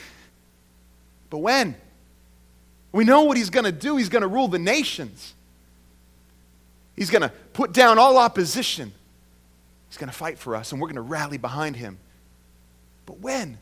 but 1.35 1.41
when? 1.41 1.75
We 2.93 3.03
know 3.03 3.23
what 3.23 3.37
he's 3.37 3.51
going 3.51 3.65
to 3.65 3.73
do. 3.73 3.97
He's 3.97 4.09
going 4.09 4.23
to 4.23 4.29
rule 4.29 4.47
the 4.47 4.61
nations. 4.61 5.35
He's 6.95 7.11
going 7.11 7.23
to 7.23 7.33
put 7.53 7.73
down 7.73 7.99
all 7.99 8.19
opposition. 8.19 8.93
He's 9.89 9.99
going 9.99 10.11
to 10.11 10.17
fight 10.17 10.39
for 10.39 10.55
us, 10.55 10.71
and 10.71 10.81
we're 10.81 10.87
going 10.87 10.95
to 10.95 11.01
rally 11.01 11.37
behind 11.39 11.75
him. 11.75 11.99
But 13.05 13.19
when? 13.19 13.59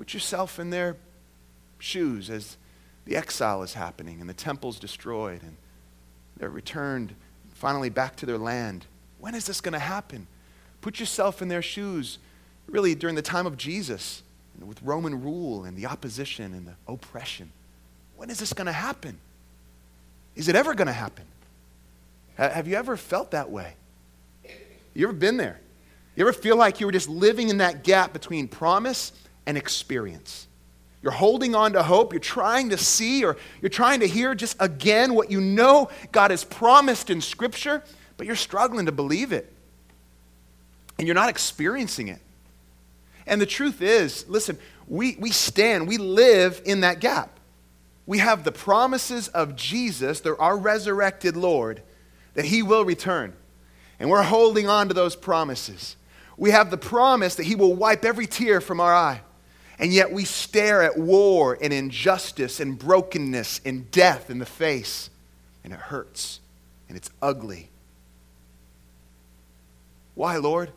Put 0.00 0.14
yourself 0.14 0.58
in 0.58 0.70
their 0.70 0.96
shoes 1.78 2.30
as 2.30 2.56
the 3.04 3.16
exile 3.16 3.62
is 3.62 3.74
happening 3.74 4.22
and 4.22 4.30
the 4.30 4.34
temple's 4.34 4.78
destroyed 4.78 5.42
and 5.42 5.58
they're 6.38 6.48
returned 6.48 7.14
finally 7.52 7.90
back 7.90 8.16
to 8.16 8.24
their 8.24 8.38
land. 8.38 8.86
When 9.18 9.34
is 9.34 9.44
this 9.44 9.60
going 9.60 9.74
to 9.74 9.78
happen? 9.78 10.26
Put 10.80 11.00
yourself 11.00 11.42
in 11.42 11.48
their 11.48 11.60
shoes, 11.60 12.16
really, 12.66 12.94
during 12.94 13.14
the 13.14 13.20
time 13.20 13.44
of 13.44 13.58
Jesus, 13.58 14.22
with 14.58 14.80
Roman 14.80 15.22
rule 15.22 15.64
and 15.64 15.76
the 15.76 15.84
opposition 15.84 16.54
and 16.54 16.66
the 16.66 16.76
oppression. 16.88 17.52
When 18.16 18.30
is 18.30 18.38
this 18.38 18.54
going 18.54 18.68
to 18.68 18.72
happen? 18.72 19.18
Is 20.34 20.48
it 20.48 20.56
ever 20.56 20.72
going 20.72 20.86
to 20.86 20.94
happen? 20.94 21.26
Have 22.36 22.66
you 22.66 22.76
ever 22.76 22.96
felt 22.96 23.32
that 23.32 23.50
way? 23.50 23.74
You 24.94 25.06
ever 25.06 25.12
been 25.12 25.36
there? 25.36 25.60
You 26.16 26.24
ever 26.26 26.32
feel 26.32 26.56
like 26.56 26.80
you 26.80 26.86
were 26.86 26.92
just 26.92 27.10
living 27.10 27.50
in 27.50 27.58
that 27.58 27.84
gap 27.84 28.14
between 28.14 28.48
promise 28.48 29.12
and 29.46 29.56
experience? 29.56 30.46
You're 31.02 31.12
holding 31.12 31.54
on 31.54 31.72
to 31.72 31.82
hope. 31.82 32.12
You're 32.12 32.20
trying 32.20 32.70
to 32.70 32.76
see 32.76 33.24
or 33.24 33.36
you're 33.62 33.70
trying 33.70 34.00
to 34.00 34.06
hear 34.06 34.34
just 34.34 34.56
again 34.60 35.14
what 35.14 35.30
you 35.30 35.40
know 35.40 35.88
God 36.12 36.30
has 36.30 36.44
promised 36.44 37.08
in 37.08 37.20
Scripture, 37.20 37.82
but 38.16 38.26
you're 38.26 38.36
struggling 38.36 38.86
to 38.86 38.92
believe 38.92 39.32
it. 39.32 39.52
And 40.98 41.08
you're 41.08 41.14
not 41.14 41.30
experiencing 41.30 42.08
it. 42.08 42.20
And 43.26 43.40
the 43.40 43.46
truth 43.46 43.80
is, 43.80 44.28
listen, 44.28 44.58
we, 44.86 45.16
we 45.18 45.30
stand, 45.30 45.88
we 45.88 45.96
live 45.96 46.60
in 46.64 46.80
that 46.80 47.00
gap. 47.00 47.38
We 48.06 48.18
have 48.18 48.44
the 48.44 48.52
promises 48.52 49.28
of 49.28 49.56
Jesus, 49.56 50.20
our 50.26 50.56
resurrected 50.56 51.36
Lord, 51.36 51.82
that 52.34 52.44
He 52.44 52.62
will 52.62 52.84
return. 52.84 53.34
And 53.98 54.10
we're 54.10 54.22
holding 54.22 54.68
on 54.68 54.88
to 54.88 54.94
those 54.94 55.14
promises. 55.14 55.96
We 56.36 56.50
have 56.50 56.70
the 56.70 56.76
promise 56.76 57.36
that 57.36 57.44
He 57.44 57.54
will 57.54 57.74
wipe 57.74 58.04
every 58.04 58.26
tear 58.26 58.60
from 58.60 58.80
our 58.80 58.94
eye. 58.94 59.20
And 59.80 59.94
yet 59.94 60.12
we 60.12 60.26
stare 60.26 60.82
at 60.82 60.98
war 60.98 61.56
and 61.58 61.72
injustice 61.72 62.60
and 62.60 62.78
brokenness 62.78 63.62
and 63.64 63.90
death 63.90 64.28
in 64.28 64.38
the 64.38 64.46
face. 64.46 65.08
And 65.64 65.72
it 65.72 65.80
hurts. 65.80 66.40
And 66.88 66.98
it's 66.98 67.08
ugly. 67.22 67.70
Why, 70.14 70.36
Lord? 70.36 70.70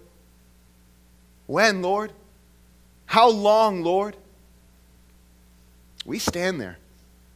When, 1.48 1.82
Lord? 1.82 2.14
How 3.06 3.30
long, 3.30 3.84
Lord? 3.84 4.16
We 6.06 6.18
stand 6.18 6.62
there 6.62 6.78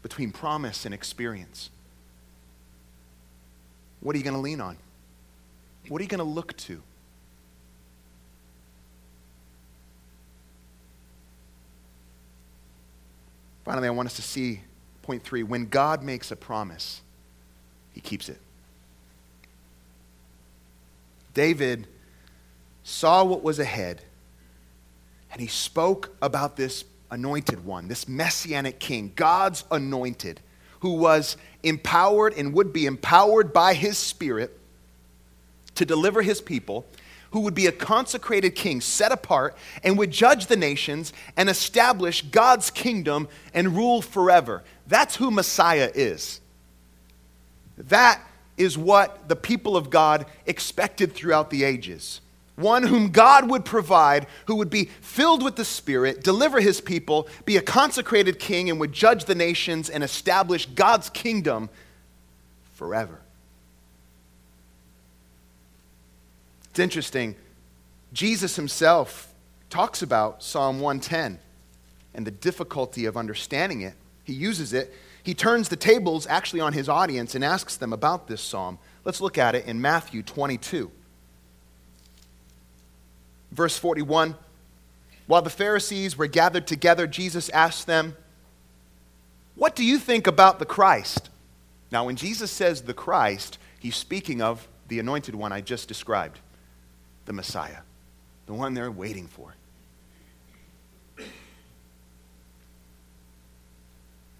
between 0.01 0.31
promise 0.31 0.85
and 0.85 0.93
experience. 0.93 1.69
What 3.99 4.15
are 4.15 4.19
you 4.19 4.23
going 4.23 4.35
to 4.35 4.41
lean 4.41 4.61
on? 4.61 4.77
What 5.89 5.99
are 5.99 6.03
you 6.03 6.09
going 6.09 6.19
to 6.19 6.23
look 6.23 6.55
to? 6.57 6.81
Finally, 13.67 13.89
I 13.89 13.91
want 13.91 14.05
us 14.05 14.15
to 14.15 14.21
see 14.21 14.61
point 15.01 15.23
three 15.23 15.43
when 15.43 15.65
God 15.65 16.01
makes 16.01 16.31
a 16.31 16.37
promise, 16.37 17.01
he 17.91 17.99
keeps 17.99 18.29
it. 18.29 18.39
David 21.33 21.85
saw 22.85 23.25
what 23.25 23.43
was 23.43 23.59
ahead, 23.59 24.01
and 25.33 25.41
he 25.41 25.47
spoke 25.47 26.15
about 26.21 26.55
this 26.55 26.85
anointed 27.11 27.65
one, 27.65 27.89
this 27.89 28.07
messianic 28.07 28.79
king, 28.79 29.11
God's 29.17 29.65
anointed, 29.69 30.39
who 30.79 30.93
was 30.93 31.35
empowered 31.61 32.35
and 32.37 32.53
would 32.53 32.71
be 32.71 32.85
empowered 32.85 33.51
by 33.51 33.73
his 33.73 33.97
spirit 33.97 34.57
to 35.75 35.83
deliver 35.83 36.21
his 36.21 36.39
people 36.39 36.85
who 37.31 37.41
would 37.41 37.53
be 37.53 37.67
a 37.67 37.71
consecrated 37.71 38.55
king, 38.55 38.81
set 38.81 39.11
apart, 39.11 39.55
and 39.83 39.97
would 39.97 40.11
judge 40.11 40.47
the 40.47 40.55
nations 40.55 41.13
and 41.35 41.49
establish 41.49 42.21
God's 42.21 42.71
kingdom 42.71 43.27
and 43.53 43.75
rule 43.75 44.01
forever. 44.01 44.63
That's 44.87 45.15
who 45.15 45.31
Messiah 45.31 45.91
is. 45.93 46.41
That 47.77 48.21
is 48.57 48.77
what 48.77 49.27
the 49.27 49.35
people 49.35 49.77
of 49.77 49.89
God 49.89 50.25
expected 50.45 51.13
throughout 51.13 51.49
the 51.49 51.63
ages. 51.63 52.21
One 52.55 52.81
whom 52.83 53.11
God 53.11 53.51
would 53.51 53.65
provide, 53.65 54.25
who 54.47 54.55
would 54.55 54.71
be 54.71 54.85
filled 54.85 55.43
with 55.43 55.57
the 55.57 55.65
Spirit, 55.65 56.23
deliver 56.23 56.59
his 56.59 56.81
people, 56.81 57.27
be 57.45 57.55
a 57.55 57.61
consecrated 57.61 58.39
king, 58.39 58.67
and 58.71 58.79
would 58.79 58.93
judge 58.93 59.25
the 59.25 59.35
nations 59.35 59.91
and 59.91 60.03
establish 60.03 60.65
God's 60.65 61.11
kingdom 61.11 61.69
forever. 62.73 63.19
It's 66.77 66.83
interesting. 66.83 67.35
Jesus 68.13 68.55
himself 68.55 69.33
talks 69.71 70.03
about 70.03 70.43
Psalm 70.43 70.79
110 70.79 71.39
and 72.13 72.27
the 72.27 72.29
difficulty 72.29 73.05
of 73.05 73.17
understanding 73.17 73.81
it. 73.81 73.95
He 74.23 74.33
uses 74.33 74.73
it. 74.73 74.93
He 75.23 75.33
turns 75.33 75.69
the 75.69 75.75
tables 75.75 76.27
actually 76.27 76.59
on 76.59 76.73
his 76.73 76.87
audience 76.87 77.33
and 77.33 77.43
asks 77.43 77.77
them 77.77 77.93
about 77.93 78.27
this 78.27 78.43
psalm. 78.43 78.77
Let's 79.05 79.21
look 79.21 79.39
at 79.39 79.55
it 79.55 79.65
in 79.65 79.81
Matthew 79.81 80.21
22. 80.21 80.91
Verse 83.51 83.75
41 83.79 84.35
While 85.25 85.41
the 85.41 85.49
Pharisees 85.49 86.15
were 86.15 86.27
gathered 86.27 86.67
together, 86.67 87.07
Jesus 87.07 87.49
asked 87.49 87.87
them, 87.87 88.15
What 89.55 89.75
do 89.75 89.83
you 89.83 89.97
think 89.97 90.27
about 90.27 90.59
the 90.59 90.65
Christ? 90.67 91.31
Now, 91.91 92.05
when 92.05 92.17
Jesus 92.17 92.51
says 92.51 92.83
the 92.83 92.93
Christ, 92.93 93.57
he's 93.79 93.95
speaking 93.95 94.43
of 94.43 94.67
the 94.89 94.99
anointed 94.99 95.33
one 95.33 95.51
I 95.51 95.61
just 95.61 95.87
described 95.87 96.39
the 97.27 97.33
Messiah, 97.33 97.81
the 98.47 98.53
one 98.53 98.73
they're 98.73 98.89
waiting 98.89 99.27
for. 99.27 99.53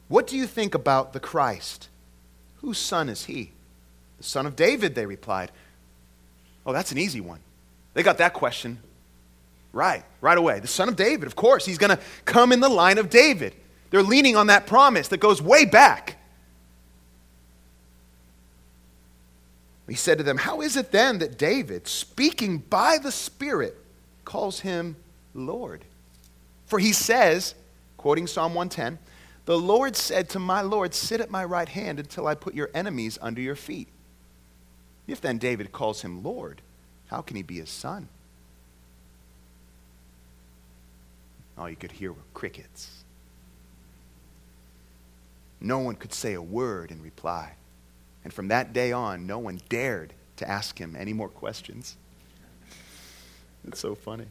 What 0.08 0.26
do 0.26 0.38
you 0.38 0.48
think 0.48 0.74
about 0.74 1.14
the 1.14 1.20
Christ? 1.20 1.90
Whose 2.62 2.78
son 2.78 3.10
is 3.10 3.26
he? 3.26 3.52
The 4.18 4.24
son 4.24 4.46
of 4.46 4.56
David, 4.56 4.96
they 4.96 5.06
replied. 5.06 5.52
Oh, 6.66 6.74
that's 6.74 6.92
an 6.92 6.98
easy 6.98 7.22
one. 7.22 7.42
They 7.94 8.04
got 8.04 8.18
that 8.18 8.34
question 8.34 8.80
right, 9.74 10.04
right 10.22 10.38
away. 10.38 10.60
The 10.60 10.68
son 10.68 10.88
of 10.88 10.96
David, 10.96 11.28
of 11.28 11.36
course. 11.36 11.66
He's 11.66 11.78
going 11.78 11.96
to 11.96 12.02
come 12.26 12.52
in 12.52 12.62
the 12.62 12.70
line 12.70 12.98
of 12.98 13.10
David. 13.10 13.54
They're 13.90 14.02
leaning 14.02 14.36
on 14.36 14.48
that 14.48 14.66
promise 14.66 15.10
that 15.10 15.20
goes 15.20 15.42
way 15.42 15.66
back. 15.66 16.18
He 19.88 19.96
said 19.96 20.18
to 20.18 20.24
them, 20.24 20.38
How 20.38 20.62
is 20.62 20.76
it 20.76 20.92
then 20.92 21.20
that 21.20 21.38
David, 21.38 21.88
speaking 21.88 22.58
by 22.58 22.98
the 22.98 23.12
Spirit, 23.12 23.78
calls 24.26 24.60
him 24.60 24.98
Lord? 25.34 25.86
For 26.66 26.80
he 26.80 26.92
says, 26.92 27.56
quoting 27.96 28.28
Psalm 28.28 28.54
110, 28.54 29.00
The 29.46 29.58
Lord 29.58 29.96
said 29.96 30.30
to 30.30 30.40
my 30.40 30.62
Lord, 30.62 30.94
Sit 30.94 31.22
at 31.22 31.32
my 31.32 31.46
right 31.46 31.70
hand 31.70 32.00
until 32.00 32.28
I 32.28 32.36
put 32.36 32.54
your 32.54 32.70
enemies 32.74 33.18
under 33.22 33.40
your 33.40 33.56
feet. 33.56 33.88
If 35.08 35.22
then 35.22 35.38
David 35.38 35.72
calls 35.72 36.02
him 36.02 36.22
Lord, 36.22 36.62
how 37.08 37.22
can 37.22 37.38
he 37.38 37.44
be 37.44 37.60
his 37.60 37.70
son? 37.70 38.10
All 41.58 41.70
you 41.70 41.78
could 41.78 41.94
hear 41.94 42.12
were 42.12 42.20
crickets. 42.34 43.04
No 45.60 45.80
one 45.80 45.96
could 45.96 46.14
say 46.14 46.34
a 46.34 46.42
word 46.42 46.92
in 46.92 47.02
reply. 47.02 47.54
And 48.28 48.34
from 48.34 48.50
that 48.50 48.74
day 48.74 48.92
on, 48.92 49.26
no 49.26 49.40
one 49.40 49.62
dared 49.70 50.12
to 50.36 50.50
ask 50.50 50.78
him 50.78 50.98
any 51.00 51.14
more 51.14 51.30
questions. 51.30 51.96
It's 53.66 53.80
so 53.80 53.96
funny. 53.96 54.26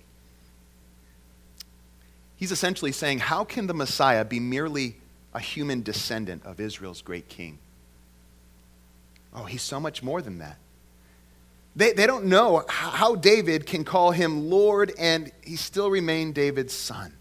He's 2.37 2.52
essentially 2.52 2.92
saying, 2.92 3.20
How 3.20 3.42
can 3.42 3.66
the 3.66 3.72
Messiah 3.72 4.26
be 4.26 4.38
merely 4.38 4.98
a 5.32 5.40
human 5.40 5.80
descendant 5.80 6.44
of 6.44 6.61
Israel's 6.61 7.00
great 7.00 7.30
king? 7.30 7.59
Oh, 9.32 9.44
he's 9.44 9.62
so 9.62 9.80
much 9.80 10.02
more 10.02 10.20
than 10.20 10.40
that. 10.40 10.59
They, 11.74 11.94
they 11.94 12.06
don't 12.06 12.26
know 12.26 12.66
how 12.68 13.14
David 13.14 13.64
can 13.64 13.82
call 13.82 14.11
him 14.11 14.50
Lord 14.50 14.92
and 14.98 15.32
he 15.42 15.56
still 15.56 15.90
remain 15.90 16.32
David's 16.32 16.74
son. 16.74 17.14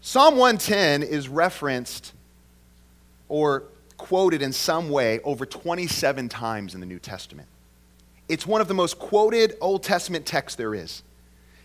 Psalm 0.00 0.38
110 0.38 1.02
is 1.02 1.28
referenced 1.28 2.14
or 3.28 3.64
quoted 3.96 4.42
in 4.42 4.52
some 4.52 4.90
way 4.90 5.20
over 5.20 5.46
27 5.46 6.28
times 6.28 6.74
in 6.74 6.80
the 6.80 6.86
New 6.86 6.98
Testament. 6.98 7.48
It's 8.28 8.46
one 8.46 8.60
of 8.60 8.68
the 8.68 8.74
most 8.74 8.98
quoted 8.98 9.56
Old 9.60 9.82
Testament 9.82 10.26
texts 10.26 10.56
there 10.56 10.74
is. 10.74 11.02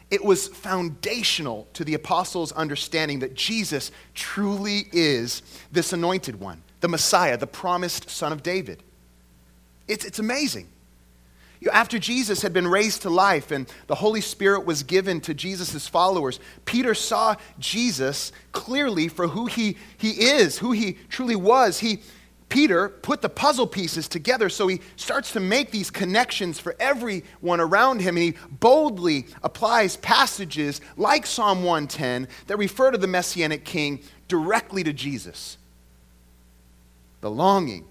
It 0.10 0.24
was 0.24 0.50
foundational 0.50 1.68
to 1.74 1.86
the 1.86 1.94
apostles' 1.94 2.52
understanding 2.52 3.20
that 3.20 3.34
Jesus 3.34 3.92
truly 4.14 4.86
is 4.92 5.42
this 5.72 5.94
anointed 5.94 6.40
one, 6.40 6.62
the 6.82 6.90
Messiah, 6.90 7.38
the 7.38 7.48
promised 7.48 8.10
son 8.10 8.34
of 8.34 8.44
David. 8.44 8.84
It's, 9.88 10.04
it's 10.04 10.20
amazing. 10.20 10.68
You 11.62 11.70
after 11.70 12.00
Jesus 12.00 12.42
had 12.42 12.54
been 12.54 12.68
raised 12.68 13.04
to 13.04 13.10
life 13.10 13.52
and 13.52 13.72
the 13.86 13.96
Holy 13.96 14.20
Spirit 14.20 14.66
was 14.66 14.82
given 14.82 15.22
to 15.22 15.34
Jesus' 15.34 15.88
followers, 15.88 16.40
Peter 16.66 16.96
saw 16.96 17.36
Jesus 17.60 18.32
clearly 18.52 19.08
for 19.08 19.28
who 19.28 19.46
he, 19.46 19.78
he 19.96 20.10
is, 20.10 20.58
who 20.58 20.72
he 20.72 20.94
truly 21.10 21.36
was. 21.36 21.80
He, 21.80 22.02
Peter 22.52 22.90
put 22.90 23.22
the 23.22 23.30
puzzle 23.30 23.66
pieces 23.66 24.10
together, 24.10 24.50
so 24.50 24.68
he 24.68 24.82
starts 24.98 25.32
to 25.32 25.40
make 25.40 25.72
these 25.72 25.90
connections 25.90 26.60
for 26.60 26.76
everyone 26.82 27.62
around 27.62 28.02
him, 28.02 28.18
and 28.18 28.26
he 28.26 28.34
boldly 28.50 29.26
applies 29.42 29.96
passages 29.96 30.82
like 30.98 31.26
Psalm 31.26 31.64
110 31.64 32.28
that 32.48 32.58
refer 32.58 32.92
to 32.92 32.98
the 32.98 33.08
Messianic 33.08 33.64
King 33.64 34.02
directly 34.28 34.84
to 34.84 34.92
Jesus. 34.92 35.58
The 37.22 37.32
longing, 37.32 37.86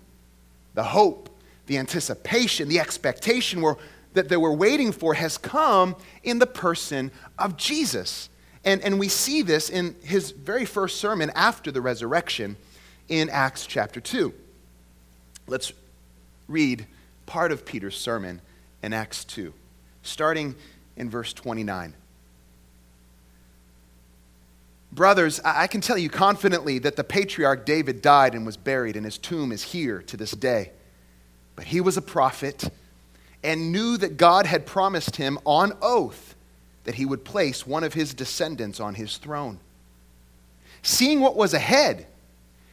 the 0.75 0.85
hope, 0.85 1.31
the 1.65 1.79
anticipation, 1.79 2.69
the 2.69 2.81
expectation 2.81 3.63
were, 3.63 3.79
that 4.13 4.29
they 4.29 4.37
were 4.37 4.53
waiting 4.53 4.93
for 4.93 5.15
has 5.15 5.39
come 5.39 5.97
in 6.23 6.39
the 6.39 6.47
person 6.47 7.11
of 7.39 7.57
Jesus. 7.57 8.29
And, 8.67 8.83
and 8.83 9.01
we 9.01 9.09
see 9.09 9.41
this 9.41 9.71
in 9.71 9.97
his 10.03 10.33
very 10.33 10.67
first 10.67 11.01
sermon 11.01 11.33
after 11.35 11.73
the 11.73 11.81
resurrection 11.81 12.59
in 13.09 13.31
Acts 13.31 13.65
chapter 13.65 14.03
2. 14.03 14.35
Let's 15.51 15.73
read 16.47 16.87
part 17.27 17.51
of 17.51 17.67
Peter's 17.67 17.99
sermon 17.99 18.41
in 18.85 18.93
Acts 18.93 19.25
2, 19.25 19.53
starting 20.05 20.55
in 20.97 21.11
verse 21.11 21.33
29. 21.33 21.93
Brothers, 24.93 25.41
I 25.45 25.67
can 25.67 25.81
tell 25.81 25.99
you 25.99 26.09
confidently 26.09 26.79
that 26.79 26.95
the 26.95 27.03
patriarch 27.03 27.67
David 27.67 28.01
died 28.01 28.35
and 28.37 28.47
was 28.47 28.57
buried, 28.57 28.95
and 28.95 29.05
his 29.05 29.19
tomb 29.19 29.51
is 29.51 29.65
here 29.65 30.03
to 30.03 30.17
this 30.17 30.31
day. 30.31 30.71
But 31.57 31.67
he 31.67 31.81
was 31.81 31.97
a 31.97 32.03
prophet 32.03 32.71
and 33.43 33.73
knew 33.73 33.97
that 33.97 34.17
God 34.17 34.47
had 34.47 34.67
promised 34.67 35.17
him 35.17 35.37
on 35.45 35.73
oath 35.83 36.37
that 36.85 36.95
he 36.95 37.05
would 37.05 37.25
place 37.25 37.67
one 37.67 37.83
of 37.83 37.95
his 37.95 38.15
descendants 38.15 38.79
on 38.79 38.95
his 38.95 39.17
throne. 39.17 39.59
Seeing 40.83 41.21
what 41.21 41.37
was 41.37 41.55
ahead, 41.55 42.07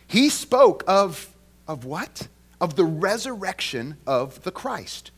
he 0.08 0.30
spoke 0.30 0.84
of, 0.88 1.34
of 1.68 1.84
what? 1.84 2.28
Of 2.60 2.76
the 2.76 2.86
resurrection 2.86 3.98
of 4.08 4.44
the 4.44 4.52
Christ. 4.52 5.12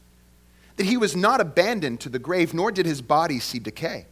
That 0.75 0.86
he 0.86 0.97
was 0.97 1.15
not 1.15 1.41
abandoned 1.41 1.99
to 2.02 2.10
the 2.10 2.19
grave, 2.19 2.54
nor 2.54 2.71
did 2.71 2.86
his 2.86 3.02
body 3.02 3.39
see 3.39 3.60
decay. 3.60 4.06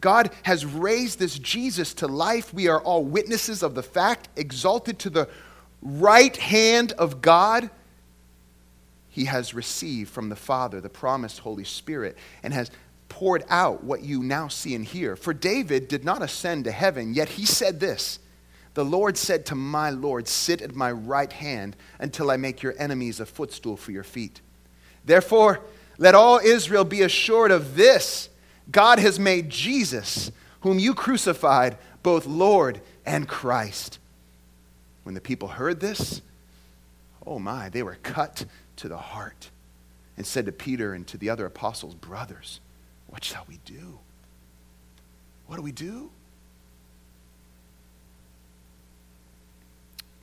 God 0.00 0.30
has 0.42 0.66
raised 0.66 1.18
this 1.18 1.38
Jesus 1.38 1.94
to 1.94 2.08
life. 2.08 2.52
We 2.52 2.68
are 2.68 2.80
all 2.80 3.04
witnesses 3.04 3.62
of 3.62 3.74
the 3.74 3.82
fact, 3.82 4.28
exalted 4.36 4.98
to 5.00 5.10
the 5.10 5.28
right 5.80 6.36
hand 6.36 6.92
of 6.92 7.22
God 7.22 7.70
he 9.08 9.26
has 9.26 9.52
received 9.52 10.10
from 10.10 10.30
the 10.30 10.36
Father 10.36 10.80
the 10.80 10.88
promised 10.88 11.40
Holy 11.40 11.64
Spirit 11.64 12.16
and 12.42 12.52
has 12.54 12.70
poured 13.10 13.44
out 13.50 13.84
what 13.84 14.02
you 14.02 14.22
now 14.22 14.48
see 14.48 14.74
and 14.74 14.84
hear. 14.86 15.16
For 15.16 15.34
David 15.34 15.86
did 15.86 16.02
not 16.02 16.22
ascend 16.22 16.64
to 16.64 16.72
heaven, 16.72 17.12
yet 17.12 17.28
he 17.28 17.44
said 17.44 17.78
this 17.78 18.18
The 18.74 18.84
Lord 18.84 19.18
said 19.18 19.46
to 19.46 19.54
my 19.54 19.90
Lord, 19.90 20.26
Sit 20.26 20.62
at 20.62 20.74
my 20.74 20.90
right 20.90 21.32
hand 21.32 21.76
until 21.98 22.30
I 22.30 22.36
make 22.36 22.62
your 22.62 22.74
enemies 22.78 23.20
a 23.20 23.26
footstool 23.26 23.76
for 23.76 23.92
your 23.92 24.02
feet. 24.02 24.40
Therefore, 25.04 25.60
let 25.98 26.14
all 26.14 26.38
Israel 26.38 26.84
be 26.84 27.02
assured 27.02 27.50
of 27.50 27.76
this 27.76 28.28
God 28.70 28.98
has 28.98 29.18
made 29.18 29.50
Jesus, 29.50 30.30
whom 30.60 30.78
you 30.78 30.94
crucified, 30.94 31.76
both 32.02 32.26
Lord 32.26 32.80
and 33.04 33.28
Christ. 33.28 33.98
When 35.02 35.14
the 35.14 35.20
people 35.20 35.48
heard 35.48 35.80
this, 35.80 36.22
oh 37.26 37.38
my, 37.38 37.68
they 37.68 37.82
were 37.82 37.98
cut 38.02 38.46
to 38.76 38.88
the 38.88 38.96
heart 38.96 39.50
and 40.16 40.26
said 40.26 40.46
to 40.46 40.52
Peter 40.52 40.94
and 40.94 41.06
to 41.08 41.18
the 41.18 41.30
other 41.30 41.44
apostles, 41.44 41.94
Brothers, 41.94 42.60
what 43.08 43.24
shall 43.24 43.44
we 43.48 43.58
do? 43.64 43.98
What 45.46 45.56
do 45.56 45.62
we 45.62 45.72
do? 45.72 46.10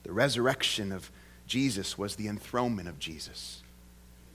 The 0.09 0.15
resurrection 0.15 0.91
of 0.91 1.11
Jesus 1.45 1.95
was 1.95 2.15
the 2.15 2.27
enthronement 2.27 2.87
of 2.87 2.97
Jesus 2.97 3.61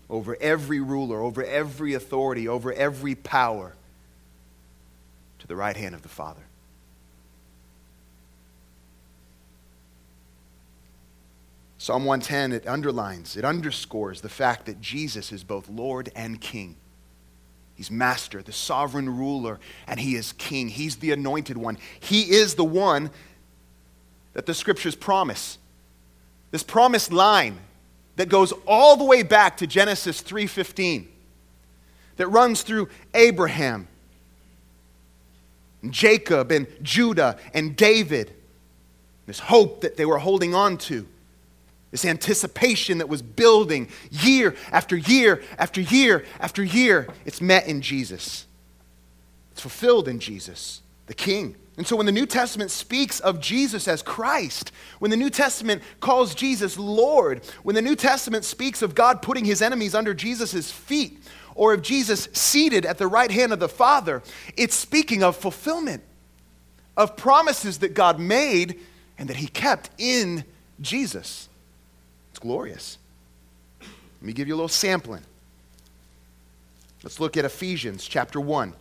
over 0.08 0.36
every 0.40 0.78
ruler, 0.78 1.20
over 1.20 1.42
every 1.42 1.94
authority, 1.94 2.46
over 2.46 2.72
every 2.72 3.16
power 3.16 3.74
to 5.40 5.46
the 5.48 5.56
right 5.56 5.76
hand 5.76 5.96
of 5.96 6.02
the 6.02 6.08
Father. 6.08 6.42
Psalm 11.78 12.04
110, 12.04 12.52
it 12.52 12.68
underlines, 12.68 13.36
it 13.36 13.44
underscores 13.44 14.20
the 14.20 14.28
fact 14.28 14.66
that 14.66 14.80
Jesus 14.80 15.32
is 15.32 15.42
both 15.42 15.68
Lord 15.68 16.08
and 16.14 16.40
King. 16.40 16.76
He's 17.74 17.90
master, 17.90 18.42
the 18.42 18.52
sovereign 18.52 19.18
ruler, 19.18 19.58
and 19.88 19.98
he 19.98 20.14
is 20.14 20.34
king. 20.34 20.68
He's 20.68 20.98
the 20.98 21.10
anointed 21.10 21.58
one. 21.58 21.78
He 21.98 22.30
is 22.30 22.54
the 22.54 22.64
one 22.64 23.10
that 24.34 24.46
the 24.46 24.54
scriptures 24.54 24.94
promise. 24.94 25.58
This 26.54 26.62
promised 26.62 27.12
line 27.12 27.58
that 28.14 28.28
goes 28.28 28.52
all 28.64 28.96
the 28.96 29.02
way 29.02 29.24
back 29.24 29.56
to 29.56 29.66
Genesis 29.66 30.20
3:15 30.20 31.08
that 32.14 32.28
runs 32.28 32.62
through 32.62 32.88
Abraham, 33.12 33.88
and 35.82 35.92
Jacob 35.92 36.52
and 36.52 36.68
Judah 36.80 37.40
and 37.52 37.74
David. 37.74 38.32
This 39.26 39.40
hope 39.40 39.80
that 39.80 39.96
they 39.96 40.04
were 40.04 40.18
holding 40.18 40.54
on 40.54 40.78
to 40.78 41.08
this 41.90 42.04
anticipation 42.04 42.98
that 42.98 43.08
was 43.08 43.20
building 43.20 43.88
year 44.12 44.54
after 44.70 44.96
year 44.96 45.42
after 45.58 45.80
year 45.80 46.24
after 46.38 46.62
year, 46.62 47.08
it's 47.24 47.40
met 47.40 47.66
in 47.66 47.82
Jesus. 47.82 48.46
It's 49.50 49.60
fulfilled 49.60 50.06
in 50.06 50.20
Jesus, 50.20 50.82
the 51.06 51.14
King. 51.14 51.56
And 51.76 51.86
so 51.86 51.96
when 51.96 52.06
the 52.06 52.12
New 52.12 52.26
Testament 52.26 52.70
speaks 52.70 53.18
of 53.18 53.40
Jesus 53.40 53.88
as 53.88 54.00
Christ, 54.00 54.70
when 55.00 55.10
the 55.10 55.16
New 55.16 55.30
Testament 55.30 55.82
calls 56.00 56.34
Jesus 56.34 56.78
Lord, 56.78 57.44
when 57.64 57.74
the 57.74 57.82
New 57.82 57.96
Testament 57.96 58.44
speaks 58.44 58.80
of 58.80 58.94
God 58.94 59.22
putting 59.22 59.44
his 59.44 59.60
enemies 59.60 59.94
under 59.94 60.14
Jesus' 60.14 60.70
feet, 60.70 61.20
or 61.56 61.72
of 61.72 61.82
Jesus 61.82 62.28
seated 62.32 62.86
at 62.86 62.98
the 62.98 63.06
right 63.06 63.30
hand 63.30 63.52
of 63.52 63.58
the 63.58 63.68
Father, 63.68 64.22
it's 64.56 64.74
speaking 64.74 65.22
of 65.22 65.36
fulfillment, 65.36 66.02
of 66.96 67.16
promises 67.16 67.78
that 67.78 67.94
God 67.94 68.20
made 68.20 68.80
and 69.18 69.28
that 69.28 69.36
he 69.36 69.46
kept 69.46 69.90
in 69.98 70.44
Jesus 70.80 71.48
It's 72.30 72.38
glorious. 72.38 72.98
Let 73.80 74.22
me 74.22 74.32
give 74.32 74.48
you 74.48 74.54
a 74.54 74.56
little 74.56 74.68
sampling. 74.68 75.22
Let's 77.02 77.20
look 77.20 77.36
at 77.36 77.44
Ephesians 77.44 78.04
chapter 78.06 78.40
1. 78.40 78.72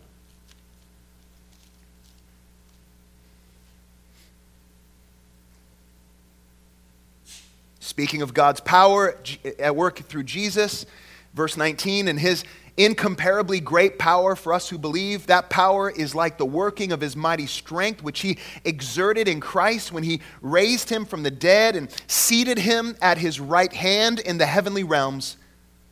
Speaking 7.93 8.23
of 8.23 8.33
God's 8.33 8.59
power 8.59 9.15
at 9.59 9.75
work 9.75 9.99
through 9.99 10.23
Jesus, 10.23 10.87
verse 11.35 11.55
19, 11.57 12.07
and 12.07 12.19
his 12.19 12.43
incomparably 12.75 13.59
great 13.59 13.99
power 13.99 14.35
for 14.35 14.51
us 14.51 14.67
who 14.67 14.79
believe. 14.79 15.27
That 15.27 15.51
power 15.51 15.91
is 15.91 16.15
like 16.15 16.39
the 16.39 16.45
working 16.45 16.91
of 16.91 17.01
his 17.01 17.15
mighty 17.15 17.45
strength, 17.45 18.01
which 18.01 18.21
he 18.21 18.39
exerted 18.65 19.27
in 19.27 19.39
Christ 19.39 19.91
when 19.91 20.01
he 20.01 20.21
raised 20.41 20.89
him 20.89 21.05
from 21.05 21.21
the 21.21 21.29
dead 21.29 21.75
and 21.75 21.87
seated 22.07 22.57
him 22.57 22.97
at 22.99 23.19
his 23.19 23.39
right 23.39 23.71
hand 23.71 24.19
in 24.19 24.39
the 24.39 24.47
heavenly 24.47 24.83
realms, 24.83 25.37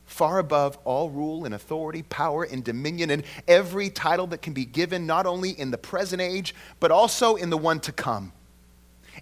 far 0.07 0.39
above 0.39 0.79
all 0.83 1.11
rule 1.11 1.45
and 1.45 1.53
authority, 1.53 2.01
power 2.01 2.45
and 2.45 2.63
dominion, 2.63 3.11
and 3.11 3.23
every 3.47 3.91
title 3.91 4.25
that 4.25 4.41
can 4.41 4.53
be 4.53 4.65
given, 4.65 5.05
not 5.05 5.27
only 5.27 5.51
in 5.51 5.69
the 5.69 5.77
present 5.77 6.19
age, 6.19 6.55
but 6.79 6.89
also 6.89 7.35
in 7.35 7.51
the 7.51 7.57
one 7.59 7.79
to 7.81 7.91
come. 7.91 8.33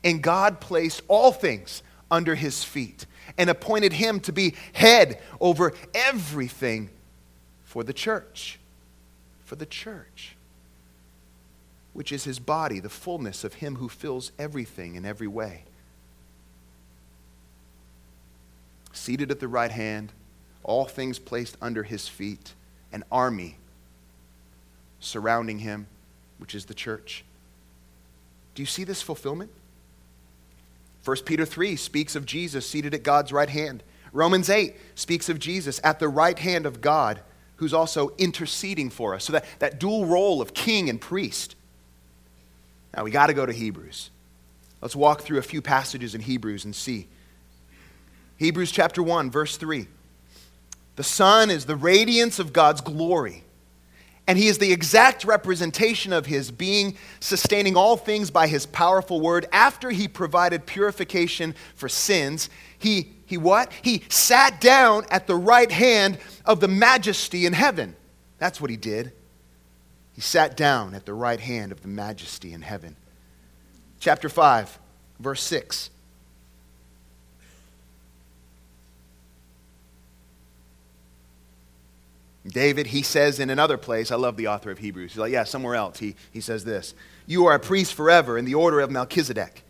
And 0.01 0.23
God 0.23 0.61
placed 0.61 1.01
all 1.09 1.33
things 1.33 1.83
under 2.11 2.35
his 2.35 2.63
feet 2.63 3.05
and 3.37 3.49
appointed 3.49 3.93
him 3.93 4.19
to 4.21 4.31
be 4.31 4.55
head 4.73 5.21
over 5.39 5.73
everything 5.93 6.89
for 7.63 7.83
the 7.83 7.93
church. 7.93 8.59
For 9.45 9.55
the 9.55 9.65
church, 9.65 10.35
which 11.93 12.11
is 12.11 12.23
his 12.23 12.37
body, 12.37 12.79
the 12.79 12.89
fullness 12.89 13.43
of 13.43 13.55
him 13.55 13.77
who 13.77 13.89
fills 13.89 14.31
everything 14.37 14.95
in 14.95 15.05
every 15.05 15.27
way. 15.27 15.63
Seated 18.93 19.31
at 19.31 19.39
the 19.39 19.47
right 19.47 19.71
hand, 19.71 20.11
all 20.63 20.85
things 20.85 21.17
placed 21.17 21.57
under 21.61 21.81
his 21.81 22.07
feet, 22.07 22.53
an 22.91 23.03
army 23.11 23.57
surrounding 24.99 25.59
him, 25.59 25.87
which 26.37 26.53
is 26.53 26.65
the 26.65 26.73
church. 26.73 27.23
Do 28.53 28.61
you 28.61 28.67
see 28.67 28.83
this 28.83 29.01
fulfillment? 29.01 29.51
1 31.05 31.17
Peter 31.25 31.45
3 31.45 31.75
speaks 31.75 32.15
of 32.15 32.25
Jesus 32.25 32.67
seated 32.67 32.93
at 32.93 33.03
God's 33.03 33.31
right 33.31 33.49
hand. 33.49 33.83
Romans 34.11 34.49
8 34.49 34.75
speaks 34.95 35.29
of 35.29 35.39
Jesus 35.39 35.79
at 35.83 35.99
the 35.99 36.07
right 36.07 36.37
hand 36.37 36.65
of 36.65 36.81
God 36.81 37.21
who's 37.57 37.73
also 37.73 38.13
interceding 38.17 38.89
for 38.89 39.13
us. 39.13 39.25
So 39.25 39.33
that, 39.33 39.45
that 39.59 39.79
dual 39.79 40.05
role 40.05 40.41
of 40.41 40.53
king 40.53 40.89
and 40.89 40.99
priest. 40.99 41.55
Now 42.95 43.03
we 43.03 43.11
got 43.11 43.27
to 43.27 43.33
go 43.33 43.45
to 43.45 43.51
Hebrews. 43.51 44.09
Let's 44.81 44.95
walk 44.95 45.21
through 45.21 45.39
a 45.39 45.43
few 45.43 45.61
passages 45.61 46.15
in 46.15 46.21
Hebrews 46.21 46.63
and 46.63 46.73
see. 46.73 47.07
Hebrews 48.37 48.71
chapter 48.71 49.03
1, 49.03 49.29
verse 49.29 49.57
3. 49.57 49.87
The 50.95 51.03
Son 51.03 51.49
is 51.49 51.65
the 51.65 51.75
radiance 51.75 52.39
of 52.39 52.53
God's 52.53 52.81
glory. 52.81 53.43
And 54.29 54.37
he 54.37 54.47
is 54.47 54.59
the 54.59 54.71
exact 54.71 55.25
representation 55.25 56.13
of 56.13 56.27
his 56.27 56.51
being, 56.51 56.95
sustaining 57.19 57.75
all 57.75 57.97
things 57.97 58.29
by 58.29 58.45
his 58.45 58.67
powerful 58.67 59.19
word. 59.19 59.47
After 59.51 59.89
he 59.89 60.07
provided 60.07 60.67
purification 60.67 61.55
for 61.73 61.89
sins, 61.89 62.47
he, 62.77 63.11
he 63.25 63.37
what? 63.37 63.73
He 63.81 64.03
sat 64.07 64.61
down 64.61 65.05
at 65.09 65.25
the 65.25 65.33
right 65.33 65.71
hand 65.71 66.19
of 66.45 66.59
the 66.59 66.67
majesty 66.67 67.47
in 67.47 67.53
heaven. 67.53 67.95
That's 68.37 68.61
what 68.61 68.69
he 68.69 68.77
did. 68.77 69.13
He 70.13 70.21
sat 70.21 70.55
down 70.55 70.93
at 70.93 71.07
the 71.07 71.13
right 71.15 71.39
hand 71.39 71.71
of 71.71 71.81
the 71.81 71.87
majesty 71.87 72.53
in 72.53 72.61
heaven. 72.61 72.97
Chapter 73.99 74.29
5, 74.29 74.77
verse 75.19 75.41
6. 75.41 75.89
David, 82.49 82.87
he 82.87 83.01
says 83.01 83.39
in 83.39 83.49
another 83.49 83.77
place, 83.77 84.11
I 84.11 84.15
love 84.15 84.37
the 84.37 84.47
author 84.47 84.71
of 84.71 84.79
Hebrews. 84.79 85.13
He's 85.13 85.19
like, 85.19 85.31
yeah, 85.31 85.43
somewhere 85.43 85.75
else. 85.75 85.99
He, 85.99 86.15
he 86.31 86.41
says 86.41 86.63
this 86.63 86.93
You 87.25 87.45
are 87.45 87.55
a 87.55 87.59
priest 87.59 87.93
forever 87.93 88.37
in 88.37 88.45
the 88.45 88.55
order 88.55 88.79
of 88.79 88.91
Melchizedek. 88.91 89.63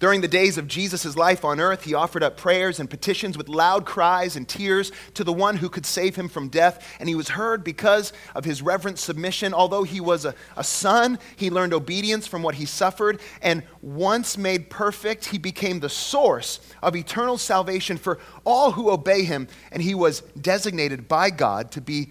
During 0.00 0.22
the 0.22 0.28
days 0.28 0.58
of 0.58 0.66
Jesus' 0.66 1.16
life 1.16 1.44
on 1.44 1.60
earth, 1.60 1.84
he 1.84 1.94
offered 1.94 2.24
up 2.24 2.36
prayers 2.36 2.80
and 2.80 2.90
petitions 2.90 3.38
with 3.38 3.48
loud 3.48 3.86
cries 3.86 4.34
and 4.34 4.46
tears 4.46 4.90
to 5.14 5.22
the 5.22 5.32
one 5.32 5.56
who 5.56 5.68
could 5.68 5.86
save 5.86 6.16
him 6.16 6.28
from 6.28 6.48
death, 6.48 6.84
and 6.98 7.08
he 7.08 7.14
was 7.14 7.28
heard 7.28 7.62
because 7.62 8.12
of 8.34 8.44
his 8.44 8.60
reverent 8.60 8.98
submission. 8.98 9.54
Although 9.54 9.84
he 9.84 10.00
was 10.00 10.24
a, 10.24 10.34
a 10.56 10.64
son, 10.64 11.18
he 11.36 11.48
learned 11.48 11.72
obedience 11.72 12.26
from 12.26 12.42
what 12.42 12.56
he 12.56 12.64
suffered, 12.64 13.20
and 13.40 13.62
once 13.82 14.36
made 14.36 14.68
perfect, 14.68 15.26
he 15.26 15.38
became 15.38 15.78
the 15.78 15.88
source 15.88 16.58
of 16.82 16.96
eternal 16.96 17.38
salvation 17.38 17.96
for 17.96 18.18
all 18.44 18.72
who 18.72 18.90
obey 18.90 19.22
him, 19.22 19.46
and 19.70 19.80
he 19.80 19.94
was 19.94 20.22
designated 20.40 21.06
by 21.06 21.30
God 21.30 21.70
to 21.70 21.80
be 21.80 22.10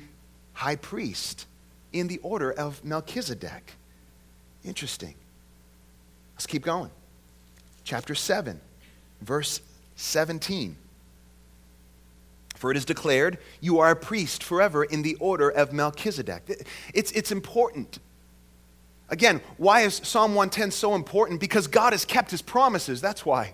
high 0.54 0.78
priest 0.78 1.48
in 1.92 2.08
the 2.08 2.20
order 2.20 2.52
of 2.52 2.84
Melchizedek. 2.86 3.74
Interesting. 4.64 5.16
Let's 6.34 6.48
keep 6.48 6.64
going 6.64 6.90
chapter 7.84 8.16
7, 8.16 8.60
verse 9.22 9.62
17. 9.96 10.76
For 12.56 12.72
it 12.72 12.78
is 12.78 12.86
declared, 12.86 13.40
You 13.60 13.80
are 13.80 13.92
a 13.92 13.96
priest 13.96 14.44
forever 14.44 14.84
in 14.84 15.02
the 15.02 15.16
order 15.16 15.50
of 15.50 15.74
Melchizedek. 15.74 16.66
It's, 16.94 17.12
it's 17.12 17.32
important. 17.32 18.00
Again, 19.10 19.42
why 19.58 19.82
is 19.82 19.96
Psalm 20.04 20.34
110 20.34 20.72
so 20.72 20.96
important? 20.96 21.40
Because 21.40 21.68
God 21.68 21.94
has 21.94 22.06
kept 22.06 22.32
his 22.32 22.42
promises. 22.42 23.02
That's 23.02 23.26
why. 23.26 23.54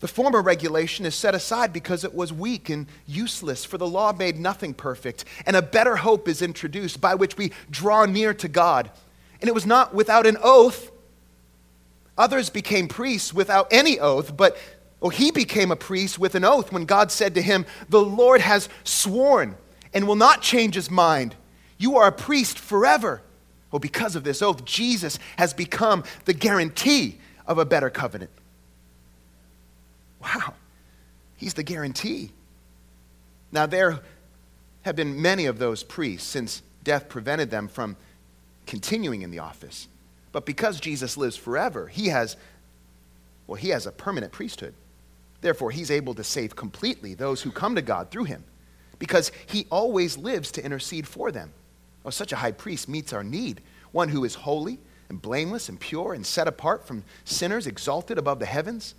The 0.00 0.08
former 0.08 0.42
regulation 0.42 1.06
is 1.06 1.14
set 1.14 1.34
aside 1.34 1.72
because 1.72 2.04
it 2.04 2.14
was 2.14 2.32
weak 2.32 2.68
and 2.68 2.86
useless, 3.06 3.64
for 3.64 3.78
the 3.78 3.86
law 3.88 4.12
made 4.12 4.38
nothing 4.38 4.74
perfect, 4.74 5.24
and 5.46 5.56
a 5.56 5.62
better 5.62 5.96
hope 5.96 6.28
is 6.28 6.42
introduced 6.42 7.00
by 7.00 7.14
which 7.14 7.36
we 7.36 7.52
draw 7.70 8.04
near 8.04 8.34
to 8.34 8.48
God. 8.48 8.90
And 9.40 9.48
it 9.48 9.54
was 9.54 9.64
not 9.64 9.94
without 9.94 10.26
an 10.26 10.36
oath 10.42 10.91
Others 12.18 12.50
became 12.50 12.88
priests 12.88 13.32
without 13.32 13.68
any 13.70 13.98
oath, 13.98 14.36
but 14.36 14.56
well, 15.00 15.10
he 15.10 15.30
became 15.30 15.72
a 15.72 15.76
priest 15.76 16.18
with 16.18 16.34
an 16.34 16.44
oath 16.44 16.70
when 16.70 16.84
God 16.84 17.10
said 17.10 17.34
to 17.34 17.42
him, 17.42 17.66
The 17.88 18.02
Lord 18.02 18.40
has 18.40 18.68
sworn 18.84 19.56
and 19.92 20.06
will 20.06 20.16
not 20.16 20.42
change 20.42 20.74
his 20.74 20.90
mind. 20.90 21.34
You 21.76 21.96
are 21.96 22.06
a 22.06 22.12
priest 22.12 22.58
forever. 22.58 23.22
Well, 23.72 23.80
because 23.80 24.14
of 24.14 24.22
this 24.22 24.42
oath, 24.42 24.64
Jesus 24.64 25.18
has 25.38 25.54
become 25.54 26.04
the 26.26 26.34
guarantee 26.34 27.18
of 27.46 27.58
a 27.58 27.64
better 27.64 27.90
covenant. 27.90 28.30
Wow, 30.22 30.54
he's 31.36 31.54
the 31.54 31.64
guarantee. 31.64 32.30
Now, 33.50 33.66
there 33.66 34.00
have 34.82 34.94
been 34.94 35.20
many 35.20 35.46
of 35.46 35.58
those 35.58 35.82
priests 35.82 36.28
since 36.28 36.62
death 36.84 37.08
prevented 37.08 37.50
them 37.50 37.66
from 37.66 37.96
continuing 38.66 39.22
in 39.22 39.30
the 39.30 39.40
office. 39.40 39.88
But 40.32 40.46
because 40.46 40.80
Jesus 40.80 41.16
lives 41.16 41.36
forever, 41.36 41.86
he 41.88 42.08
has, 42.08 42.36
well, 43.46 43.56
he 43.56 43.68
has 43.68 43.86
a 43.86 43.92
permanent 43.92 44.32
priesthood. 44.32 44.74
Therefore, 45.42 45.70
he's 45.70 45.90
able 45.90 46.14
to 46.14 46.24
save 46.24 46.56
completely 46.56 47.14
those 47.14 47.42
who 47.42 47.50
come 47.50 47.74
to 47.74 47.82
God 47.82 48.10
through 48.10 48.24
him 48.24 48.44
because 48.98 49.32
he 49.46 49.66
always 49.70 50.16
lives 50.16 50.52
to 50.52 50.64
intercede 50.64 51.06
for 51.06 51.32
them. 51.32 51.52
Oh, 52.04 52.10
such 52.10 52.32
a 52.32 52.36
high 52.36 52.52
priest 52.52 52.88
meets 52.88 53.12
our 53.12 53.24
need, 53.24 53.60
one 53.90 54.08
who 54.08 54.24
is 54.24 54.34
holy 54.34 54.78
and 55.08 55.20
blameless 55.20 55.68
and 55.68 55.78
pure 55.78 56.14
and 56.14 56.24
set 56.24 56.48
apart 56.48 56.86
from 56.86 57.04
sinners, 57.24 57.66
exalted 57.66 58.16
above 58.16 58.38
the 58.38 58.46
heavens. 58.46 58.94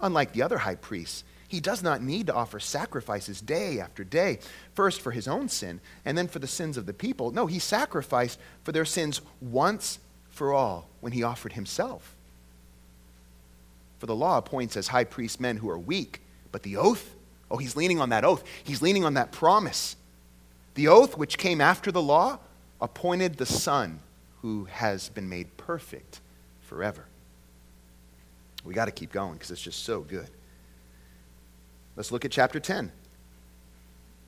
Unlike 0.00 0.32
the 0.32 0.42
other 0.42 0.58
high 0.58 0.76
priests, 0.76 1.24
he 1.48 1.60
does 1.60 1.82
not 1.82 2.02
need 2.02 2.28
to 2.28 2.34
offer 2.34 2.60
sacrifices 2.60 3.40
day 3.40 3.80
after 3.80 4.04
day, 4.04 4.38
first 4.74 5.00
for 5.00 5.10
his 5.10 5.26
own 5.26 5.48
sin 5.48 5.80
and 6.04 6.16
then 6.16 6.28
for 6.28 6.38
the 6.38 6.46
sins 6.46 6.76
of 6.76 6.86
the 6.86 6.92
people. 6.92 7.32
No, 7.32 7.46
he 7.46 7.58
sacrificed 7.58 8.38
for 8.62 8.70
their 8.70 8.84
sins 8.84 9.20
once 9.40 9.98
for 10.38 10.54
all 10.54 10.88
when 11.00 11.12
he 11.12 11.24
offered 11.24 11.52
himself. 11.52 12.14
For 13.98 14.06
the 14.06 14.14
law 14.14 14.38
appoints 14.38 14.76
as 14.76 14.88
high 14.88 15.02
priest 15.02 15.40
men 15.40 15.56
who 15.56 15.68
are 15.68 15.78
weak, 15.78 16.22
but 16.52 16.62
the 16.62 16.76
oath, 16.76 17.14
oh, 17.50 17.56
he's 17.56 17.74
leaning 17.74 18.00
on 18.00 18.10
that 18.10 18.24
oath. 18.24 18.44
He's 18.62 18.80
leaning 18.80 19.04
on 19.04 19.14
that 19.14 19.32
promise. 19.32 19.96
The 20.74 20.86
oath, 20.86 21.18
which 21.18 21.36
came 21.38 21.60
after 21.60 21.90
the 21.90 22.00
law, 22.00 22.38
appointed 22.80 23.36
the 23.36 23.46
Son 23.46 23.98
who 24.42 24.66
has 24.66 25.08
been 25.08 25.28
made 25.28 25.56
perfect 25.56 26.20
forever. 26.62 27.04
We 28.64 28.74
got 28.74 28.84
to 28.84 28.92
keep 28.92 29.10
going 29.10 29.32
because 29.32 29.50
it's 29.50 29.60
just 29.60 29.84
so 29.84 30.00
good. 30.02 30.28
Let's 31.96 32.12
look 32.12 32.24
at 32.24 32.30
chapter 32.30 32.60
10, 32.60 32.92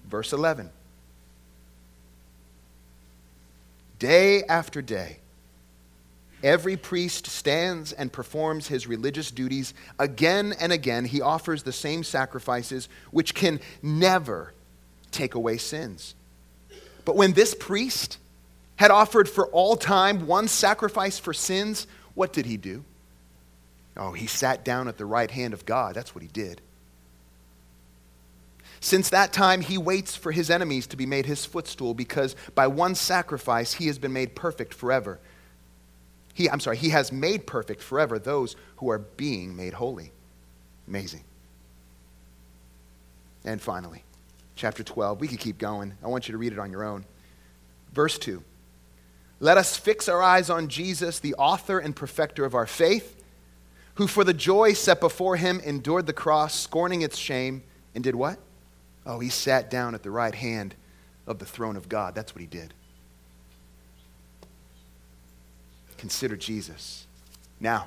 verse 0.08 0.32
11. 0.32 0.70
Day 4.00 4.42
after 4.44 4.82
day, 4.82 5.19
Every 6.42 6.76
priest 6.76 7.26
stands 7.26 7.92
and 7.92 8.12
performs 8.12 8.68
his 8.68 8.86
religious 8.86 9.30
duties 9.30 9.74
again 9.98 10.54
and 10.58 10.72
again. 10.72 11.04
He 11.04 11.20
offers 11.20 11.62
the 11.62 11.72
same 11.72 12.02
sacrifices 12.02 12.88
which 13.10 13.34
can 13.34 13.60
never 13.82 14.54
take 15.10 15.34
away 15.34 15.58
sins. 15.58 16.14
But 17.04 17.16
when 17.16 17.32
this 17.32 17.54
priest 17.54 18.18
had 18.76 18.90
offered 18.90 19.28
for 19.28 19.48
all 19.48 19.76
time 19.76 20.26
one 20.26 20.48
sacrifice 20.48 21.18
for 21.18 21.34
sins, 21.34 21.86
what 22.14 22.32
did 22.32 22.46
he 22.46 22.56
do? 22.56 22.84
Oh, 23.96 24.12
he 24.12 24.26
sat 24.26 24.64
down 24.64 24.88
at 24.88 24.96
the 24.96 25.04
right 25.04 25.30
hand 25.30 25.52
of 25.52 25.66
God. 25.66 25.94
That's 25.94 26.14
what 26.14 26.22
he 26.22 26.28
did. 26.28 26.62
Since 28.80 29.10
that 29.10 29.34
time, 29.34 29.60
he 29.60 29.76
waits 29.76 30.16
for 30.16 30.32
his 30.32 30.48
enemies 30.48 30.86
to 30.86 30.96
be 30.96 31.04
made 31.04 31.26
his 31.26 31.44
footstool 31.44 31.92
because 31.92 32.34
by 32.54 32.66
one 32.66 32.94
sacrifice 32.94 33.74
he 33.74 33.88
has 33.88 33.98
been 33.98 34.14
made 34.14 34.34
perfect 34.34 34.72
forever. 34.72 35.20
He, 36.34 36.48
I'm 36.48 36.60
sorry, 36.60 36.76
he 36.76 36.90
has 36.90 37.12
made 37.12 37.46
perfect 37.46 37.82
forever 37.82 38.18
those 38.18 38.56
who 38.76 38.90
are 38.90 38.98
being 38.98 39.56
made 39.56 39.74
holy. 39.74 40.12
Amazing. 40.86 41.24
And 43.44 43.60
finally, 43.60 44.04
chapter 44.54 44.82
12. 44.82 45.20
We 45.20 45.28
could 45.28 45.40
keep 45.40 45.58
going. 45.58 45.94
I 46.02 46.08
want 46.08 46.28
you 46.28 46.32
to 46.32 46.38
read 46.38 46.52
it 46.52 46.58
on 46.58 46.70
your 46.70 46.84
own. 46.84 47.04
Verse 47.92 48.18
2. 48.18 48.42
Let 49.40 49.56
us 49.56 49.76
fix 49.76 50.08
our 50.08 50.22
eyes 50.22 50.50
on 50.50 50.68
Jesus, 50.68 51.18
the 51.18 51.34
author 51.34 51.78
and 51.78 51.96
perfecter 51.96 52.44
of 52.44 52.54
our 52.54 52.66
faith, 52.66 53.22
who 53.94 54.06
for 54.06 54.22
the 54.22 54.34
joy 54.34 54.74
set 54.74 55.00
before 55.00 55.36
him 55.36 55.60
endured 55.60 56.06
the 56.06 56.12
cross, 56.12 56.54
scorning 56.54 57.02
its 57.02 57.16
shame, 57.16 57.62
and 57.94 58.04
did 58.04 58.14
what? 58.14 58.38
Oh, 59.06 59.18
he 59.18 59.30
sat 59.30 59.70
down 59.70 59.94
at 59.94 60.02
the 60.02 60.10
right 60.10 60.34
hand 60.34 60.74
of 61.26 61.38
the 61.38 61.46
throne 61.46 61.76
of 61.76 61.88
God. 61.88 62.14
That's 62.14 62.34
what 62.34 62.40
he 62.40 62.46
did. 62.46 62.74
Consider 66.00 66.34
Jesus. 66.34 67.06
Now, 67.60 67.86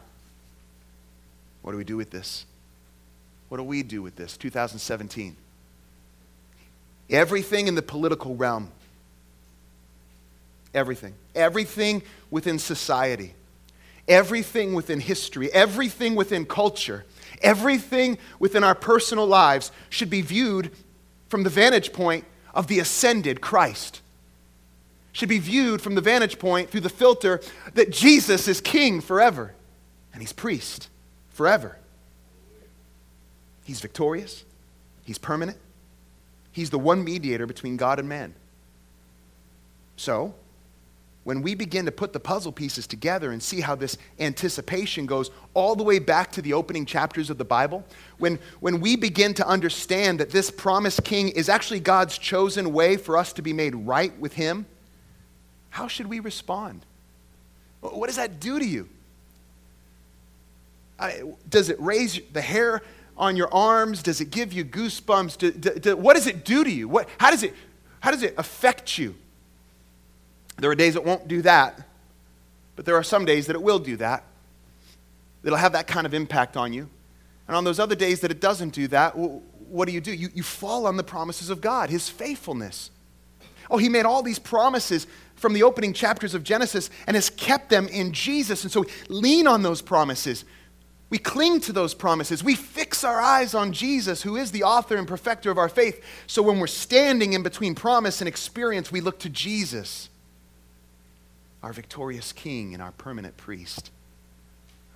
what 1.63 1.71
do 1.71 1.79
we 1.79 1.83
do 1.83 1.97
with 1.97 2.11
this? 2.11 2.45
What 3.49 3.57
do 3.57 3.63
we 3.63 3.81
do 3.81 4.03
with 4.03 4.15
this? 4.15 4.37
2017. 4.37 5.35
Everything 7.09 7.67
in 7.67 7.73
the 7.73 7.81
political 7.81 8.35
realm, 8.35 8.69
everything, 10.75 11.15
everything 11.33 12.03
within 12.29 12.59
society, 12.59 13.33
everything 14.07 14.75
within 14.75 14.99
history, 14.99 15.51
everything 15.51 16.13
within 16.13 16.45
culture, 16.45 17.05
everything 17.41 18.19
within 18.37 18.63
our 18.63 18.75
personal 18.75 19.25
lives 19.25 19.71
should 19.89 20.11
be 20.11 20.21
viewed 20.21 20.69
from 21.29 21.41
the 21.41 21.49
vantage 21.49 21.91
point 21.91 22.25
of 22.53 22.67
the 22.67 22.77
ascended 22.77 23.41
Christ 23.41 24.02
should 25.13 25.29
be 25.29 25.39
viewed 25.39 25.81
from 25.81 25.95
the 25.95 26.01
vantage 26.01 26.37
point 26.39 26.69
through 26.69 26.81
the 26.81 26.89
filter 26.89 27.39
that 27.75 27.91
Jesus 27.91 28.47
is 28.47 28.59
king 28.59 28.99
forever 28.99 29.53
and 30.11 30.21
he's 30.21 30.33
priest 30.33 30.89
forever. 31.29 31.77
He's 33.63 33.79
victorious, 33.79 34.43
he's 35.05 35.17
permanent, 35.17 35.57
he's 36.51 36.69
the 36.69 36.79
one 36.79 37.03
mediator 37.03 37.45
between 37.45 37.77
God 37.77 37.99
and 37.99 38.09
man. 38.09 38.33
So, 39.95 40.35
when 41.23 41.41
we 41.41 41.55
begin 41.55 41.85
to 41.85 41.91
put 41.91 42.11
the 42.11 42.19
puzzle 42.19 42.51
pieces 42.51 42.85
together 42.85 43.31
and 43.31 43.41
see 43.41 43.61
how 43.61 43.75
this 43.75 43.97
anticipation 44.19 45.05
goes 45.05 45.31
all 45.53 45.73
the 45.73 45.83
way 45.83 45.97
back 45.99 46.33
to 46.33 46.41
the 46.41 46.51
opening 46.51 46.85
chapters 46.85 47.29
of 47.29 47.37
the 47.37 47.45
Bible, 47.45 47.85
when, 48.17 48.39
when 48.59 48.81
we 48.81 48.97
begin 48.97 49.33
to 49.35 49.47
understand 49.47 50.19
that 50.19 50.31
this 50.31 50.51
promised 50.51 51.05
king 51.05 51.29
is 51.29 51.47
actually 51.47 51.79
God's 51.79 52.17
chosen 52.17 52.73
way 52.73 52.97
for 52.97 53.15
us 53.15 53.31
to 53.33 53.41
be 53.41 53.53
made 53.53 53.73
right 53.73 54.17
with 54.19 54.33
him, 54.33 54.65
how 55.73 55.87
should 55.87 56.05
we 56.05 56.19
respond? 56.19 56.85
What 57.81 58.05
does 58.05 58.17
that 58.17 58.39
do 58.39 58.59
to 58.59 58.65
you? 58.65 58.87
I, 60.99 61.23
does 61.49 61.69
it 61.69 61.81
raise 61.81 62.21
the 62.31 62.41
hair 62.41 62.83
on 63.17 63.35
your 63.35 63.51
arms? 63.51 64.03
Does 64.03 64.21
it 64.21 64.29
give 64.29 64.53
you 64.53 64.63
goosebumps? 64.63 65.35
Do, 65.35 65.51
do, 65.51 65.71
do, 65.71 65.97
what 65.97 66.15
does 66.15 66.27
it 66.27 66.45
do 66.45 66.63
to 66.63 66.69
you? 66.69 66.87
What, 66.87 67.09
how, 67.17 67.31
does 67.31 67.41
it, 67.41 67.55
how 68.01 68.11
does 68.11 68.21
it 68.21 68.35
affect 68.37 68.99
you? 68.99 69.15
There 70.59 70.69
are 70.69 70.75
days 70.75 70.95
it 70.95 71.03
won't 71.03 71.27
do 71.27 71.41
that, 71.41 71.81
but 72.75 72.85
there 72.85 72.95
are 72.95 73.03
some 73.03 73.25
days 73.25 73.47
that 73.47 73.55
it 73.55 73.61
will 73.63 73.79
do 73.79 73.97
that. 73.97 74.23
It'll 75.43 75.57
have 75.57 75.71
that 75.71 75.87
kind 75.87 76.05
of 76.05 76.13
impact 76.13 76.55
on 76.55 76.71
you. 76.71 76.87
And 77.47 77.57
on 77.57 77.63
those 77.63 77.79
other 77.79 77.95
days 77.95 78.19
that 78.19 78.29
it 78.29 78.39
doesn't 78.39 78.75
do 78.75 78.87
that, 78.89 79.17
what 79.17 79.87
do 79.87 79.91
you 79.91 80.01
do? 80.01 80.13
You, 80.13 80.29
you 80.35 80.43
fall 80.43 80.85
on 80.85 80.97
the 80.97 81.03
promises 81.03 81.49
of 81.49 81.61
God, 81.61 81.89
His 81.89 82.09
faithfulness. 82.09 82.91
Oh, 83.71 83.77
He 83.79 83.89
made 83.89 84.05
all 84.05 84.21
these 84.21 84.37
promises 84.37 85.07
from 85.35 85.53
the 85.53 85.63
opening 85.63 85.93
chapters 85.93 86.33
of 86.33 86.43
Genesis 86.43 86.89
and 87.07 87.15
has 87.15 87.29
kept 87.29 87.69
them 87.69 87.87
in 87.87 88.13
Jesus. 88.13 88.63
And 88.63 88.71
so 88.71 88.81
we 88.81 88.87
lean 89.09 89.47
on 89.47 89.61
those 89.61 89.81
promises. 89.81 90.45
We 91.09 91.17
cling 91.17 91.59
to 91.61 91.73
those 91.73 91.93
promises. 91.93 92.43
We 92.43 92.55
fix 92.55 93.03
our 93.03 93.21
eyes 93.21 93.53
on 93.53 93.71
Jesus, 93.71 94.23
who 94.23 94.35
is 94.35 94.51
the 94.51 94.63
author 94.63 94.95
and 94.97 95.07
perfecter 95.07 95.51
of 95.51 95.57
our 95.57 95.69
faith. 95.69 96.03
So 96.27 96.41
when 96.41 96.59
we're 96.59 96.67
standing 96.67 97.33
in 97.33 97.43
between 97.43 97.75
promise 97.75 98.21
and 98.21 98.27
experience, 98.27 98.91
we 98.91 99.01
look 99.01 99.19
to 99.19 99.29
Jesus 99.29 100.09
our 101.61 101.71
victorious 101.71 102.33
King 102.33 102.73
and 102.73 102.83
our 102.83 102.91
permanent 102.91 103.37
priest. 103.37 103.91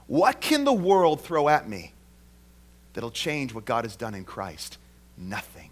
What 0.08 0.42
can 0.42 0.66
the 0.66 0.74
world 0.74 1.22
throw 1.22 1.48
at 1.50 1.68
me 1.68 1.94
that'll 2.94 3.12
change 3.12 3.54
what 3.54 3.66
God 3.66 3.86
has 3.86 3.96
done 3.96 4.14
in 4.14 4.26
Christ? 4.26 4.78
Nothing. 5.18 5.70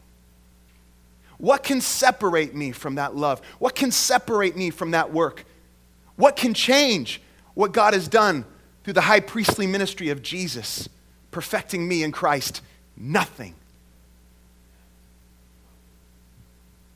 What 1.37 1.63
can 1.63 1.81
separate 1.81 2.55
me 2.55 2.71
from 2.71 2.95
that 2.95 3.15
love? 3.15 3.41
What 3.59 3.75
can 3.75 3.91
separate 3.91 4.55
me 4.55 4.69
from 4.69 4.91
that 4.91 5.11
work? 5.11 5.45
What 6.15 6.35
can 6.35 6.53
change 6.53 7.21
what 7.53 7.71
God 7.71 7.93
has 7.93 8.07
done 8.07 8.45
through 8.83 8.93
the 8.93 9.01
high 9.01 9.19
priestly 9.19 9.67
ministry 9.67 10.09
of 10.09 10.21
Jesus, 10.21 10.87
perfecting 11.31 11.87
me 11.87 12.03
in 12.03 12.11
Christ? 12.11 12.61
Nothing. 12.95 13.55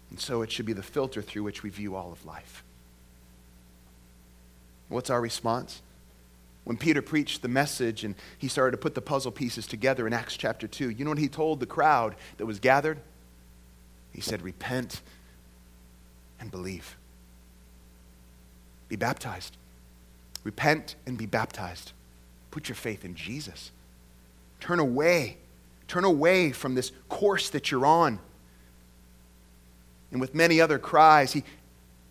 And 0.10 0.20
so 0.20 0.42
it 0.42 0.52
should 0.52 0.66
be 0.66 0.74
the 0.74 0.84
filter 0.84 1.22
through 1.22 1.44
which 1.44 1.64
we 1.64 1.70
view 1.70 1.96
all 1.96 2.12
of 2.12 2.26
life. 2.26 2.64
What's 4.88 5.10
our 5.10 5.22
response? 5.22 5.82
When 6.64 6.78
Peter 6.78 7.02
preached 7.02 7.42
the 7.42 7.48
message 7.48 8.04
and 8.04 8.16
he 8.38 8.48
started 8.48 8.72
to 8.72 8.78
put 8.78 8.96
the 8.96 9.02
puzzle 9.02 9.32
pieces 9.32 9.68
together 9.68 10.08
in 10.08 10.14
Acts 10.14 10.38
chapter 10.38 10.68
2, 10.68 10.90
you 10.90 11.04
know 11.04 11.12
what 11.12 11.20
he 11.20 11.28
told 11.28 11.60
the 11.60 11.66
crowd 11.66 12.16
that 12.38 12.46
was 12.46 12.60
gathered? 12.60 13.00
He 14.12 14.22
said, 14.22 14.42
Repent 14.42 15.02
and 16.40 16.52
believe. 16.52 16.98
Be 18.88 18.96
baptized. 18.96 19.58
Repent 20.44 20.96
and 21.06 21.18
be 21.18 21.26
baptized. 21.26 21.92
Put 22.52 22.70
your 22.70 22.76
faith 22.76 23.06
in 23.06 23.16
Jesus. 23.16 23.72
Turn 24.60 24.80
away. 24.80 25.38
Turn 25.88 26.04
away 26.04 26.52
from 26.52 26.76
this 26.76 26.92
course 27.08 27.50
that 27.50 27.72
you're 27.72 27.86
on. 27.86 28.20
And 30.12 30.20
with 30.20 30.34
many 30.34 30.60
other 30.60 30.80
cries, 30.80 31.34
he, 31.34 31.44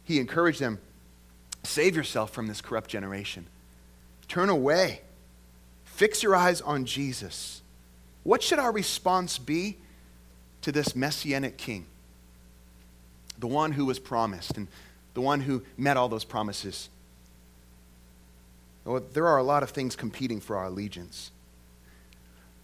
he 0.04 0.20
encouraged 0.20 0.60
them 0.60 0.78
Save 1.64 1.96
yourself 1.96 2.30
from 2.30 2.46
this 2.46 2.60
corrupt 2.60 2.88
generation. 2.88 3.46
Turn 4.26 4.48
away. 4.48 5.02
Fix 5.84 6.22
your 6.22 6.36
eyes 6.36 6.60
on 6.60 6.84
Jesus. 6.84 7.62
What 8.22 8.42
should 8.42 8.58
our 8.58 8.72
response 8.72 9.38
be 9.38 9.76
to 10.62 10.72
this 10.72 10.94
messianic 10.94 11.56
king? 11.56 11.86
The 13.38 13.46
one 13.46 13.72
who 13.72 13.84
was 13.84 13.98
promised 13.98 14.56
and 14.56 14.68
the 15.14 15.20
one 15.20 15.40
who 15.40 15.62
met 15.76 15.96
all 15.96 16.08
those 16.08 16.24
promises. 16.24 16.88
Well, 18.84 19.02
there 19.12 19.26
are 19.26 19.38
a 19.38 19.42
lot 19.42 19.62
of 19.62 19.70
things 19.70 19.96
competing 19.96 20.40
for 20.40 20.56
our 20.56 20.66
allegiance. 20.66 21.30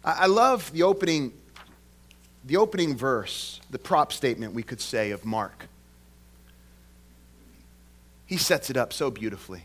I, 0.04 0.26
love 0.26 0.70
the 0.72 0.82
opening, 0.82 1.32
the 2.44 2.58
opening 2.58 2.96
verse, 2.96 3.60
the 3.70 3.78
prop 3.78 4.12
statement, 4.12 4.52
we 4.52 4.62
could 4.62 4.80
say, 4.80 5.10
of 5.12 5.24
Mark. 5.24 5.66
He 8.26 8.36
sets 8.36 8.68
it 8.68 8.76
up 8.76 8.92
so 8.92 9.10
beautifully. 9.10 9.64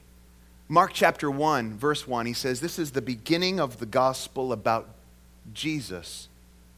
Mark 0.67 0.91
chapter 0.93 1.31
1, 1.31 1.77
verse 1.77 2.07
1, 2.07 2.25
he 2.25 2.33
says, 2.33 2.61
This 2.61 2.77
is 2.77 2.91
the 2.91 3.01
beginning 3.01 3.59
of 3.59 3.79
the 3.79 3.85
gospel 3.85 4.53
about 4.53 4.87
Jesus 5.53 6.29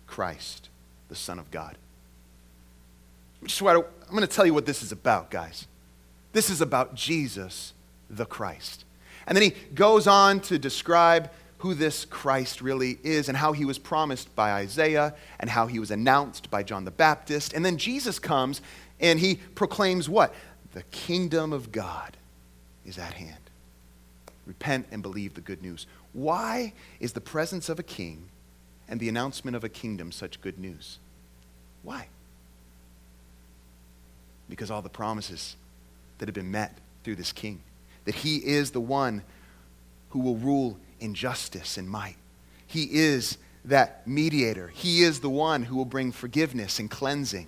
Christ, 0.08 0.70
the 1.12 1.16
Son 1.18 1.38
of 1.38 1.52
God. 1.52 1.78
I'm 3.42 3.84
going 4.10 4.22
to 4.22 4.28
tell 4.28 4.46
you 4.46 4.54
what 4.54 4.66
this 4.66 4.82
is 4.82 4.94
about, 4.94 5.30
guys. 5.30 5.68
This 6.32 6.50
is 6.50 6.62
about 6.62 6.96
Jesus, 6.96 7.74
the 8.10 8.26
Christ. 8.26 8.86
And 9.28 9.36
then 9.36 9.44
he 9.44 9.50
goes 9.76 10.08
on 10.08 10.40
to 10.42 10.58
describe 10.58 11.30
who 11.58 11.74
this 11.74 12.06
Christ 12.06 12.62
really 12.62 12.98
is 13.04 13.28
and 13.28 13.38
how 13.38 13.52
he 13.52 13.66
was 13.66 13.78
promised 13.78 14.34
by 14.38 14.54
Isaiah 14.54 15.14
and 15.38 15.50
how 15.50 15.68
he 15.68 15.80
was 15.80 15.92
announced 15.92 16.50
by 16.50 16.64
John 16.64 16.86
the 16.86 16.92
Baptist. 16.92 17.52
And 17.52 17.66
then 17.66 17.78
Jesus 17.78 18.18
comes 18.18 18.62
and 19.02 19.20
he 19.20 19.36
proclaims 19.54 20.08
what? 20.08 20.34
The 20.72 20.84
kingdom 20.92 21.52
of 21.52 21.74
God 21.74 22.16
is 22.86 22.98
at 22.98 23.16
hand. 23.16 23.50
Repent 24.46 24.88
and 24.92 25.02
believe 25.02 25.34
the 25.34 25.42
good 25.42 25.62
news. 25.62 25.88
Why 26.14 26.72
is 27.02 27.12
the 27.12 27.22
presence 27.22 27.68
of 27.68 27.80
a 27.80 27.84
king 27.84 28.30
and 28.92 29.00
the 29.00 29.10
announcement 29.10 29.56
of 29.56 29.64
a 29.64 29.70
kingdom 29.70 30.12
such 30.12 30.42
good 30.42 30.60
news? 30.60 31.00
Why? 31.82 32.10
Because 34.50 34.70
all 34.70 34.82
the 34.82 34.90
promises 34.90 35.56
that 36.18 36.28
have 36.28 36.36
been 36.36 36.52
met 36.52 36.78
through 37.04 37.16
this 37.16 37.32
king, 37.32 37.64
that 38.04 38.16
he 38.16 38.38
is 38.38 38.72
the 38.72 38.82
one 38.82 39.24
who 40.10 40.20
will 40.20 40.36
rule 40.36 40.78
in 41.00 41.16
justice 41.16 41.78
and 41.78 41.90
might. 41.90 42.18
He 42.68 42.84
is 42.84 43.38
that 43.64 44.06
mediator. 44.06 44.68
He 44.68 45.04
is 45.04 45.22
the 45.22 45.30
one 45.30 45.64
who 45.64 45.78
will 45.78 45.86
bring 45.86 46.12
forgiveness 46.12 46.78
and 46.78 46.92
cleansing. 46.92 47.48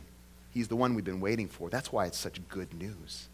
He's 0.52 0.70
the 0.70 0.78
one 0.78 0.96
we've 0.96 1.04
been 1.04 1.20
waiting 1.20 1.50
for. 1.50 1.70
That's 1.70 1.92
why 1.92 2.06
it's 2.06 2.18
such 2.18 2.40
good 2.48 2.74
news. 2.74 3.28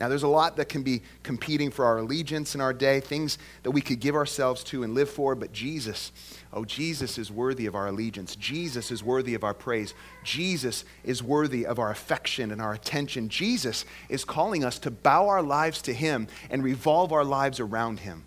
Now, 0.00 0.08
there's 0.08 0.22
a 0.22 0.28
lot 0.28 0.56
that 0.56 0.70
can 0.70 0.82
be 0.82 1.02
competing 1.22 1.70
for 1.70 1.84
our 1.84 1.98
allegiance 1.98 2.54
in 2.54 2.62
our 2.62 2.72
day, 2.72 3.00
things 3.00 3.36
that 3.64 3.72
we 3.72 3.82
could 3.82 4.00
give 4.00 4.14
ourselves 4.14 4.64
to 4.64 4.82
and 4.82 4.94
live 4.94 5.10
for, 5.10 5.34
but 5.34 5.52
Jesus, 5.52 6.10
oh, 6.54 6.64
Jesus 6.64 7.18
is 7.18 7.30
worthy 7.30 7.66
of 7.66 7.74
our 7.74 7.88
allegiance. 7.88 8.34
Jesus 8.34 8.90
is 8.90 9.04
worthy 9.04 9.34
of 9.34 9.44
our 9.44 9.52
praise. 9.52 9.92
Jesus 10.24 10.86
is 11.04 11.22
worthy 11.22 11.66
of 11.66 11.78
our 11.78 11.90
affection 11.90 12.50
and 12.50 12.62
our 12.62 12.72
attention. 12.72 13.28
Jesus 13.28 13.84
is 14.08 14.24
calling 14.24 14.64
us 14.64 14.78
to 14.78 14.90
bow 14.90 15.28
our 15.28 15.42
lives 15.42 15.82
to 15.82 15.92
Him 15.92 16.28
and 16.48 16.64
revolve 16.64 17.12
our 17.12 17.24
lives 17.24 17.60
around 17.60 18.00
Him. 18.00 18.24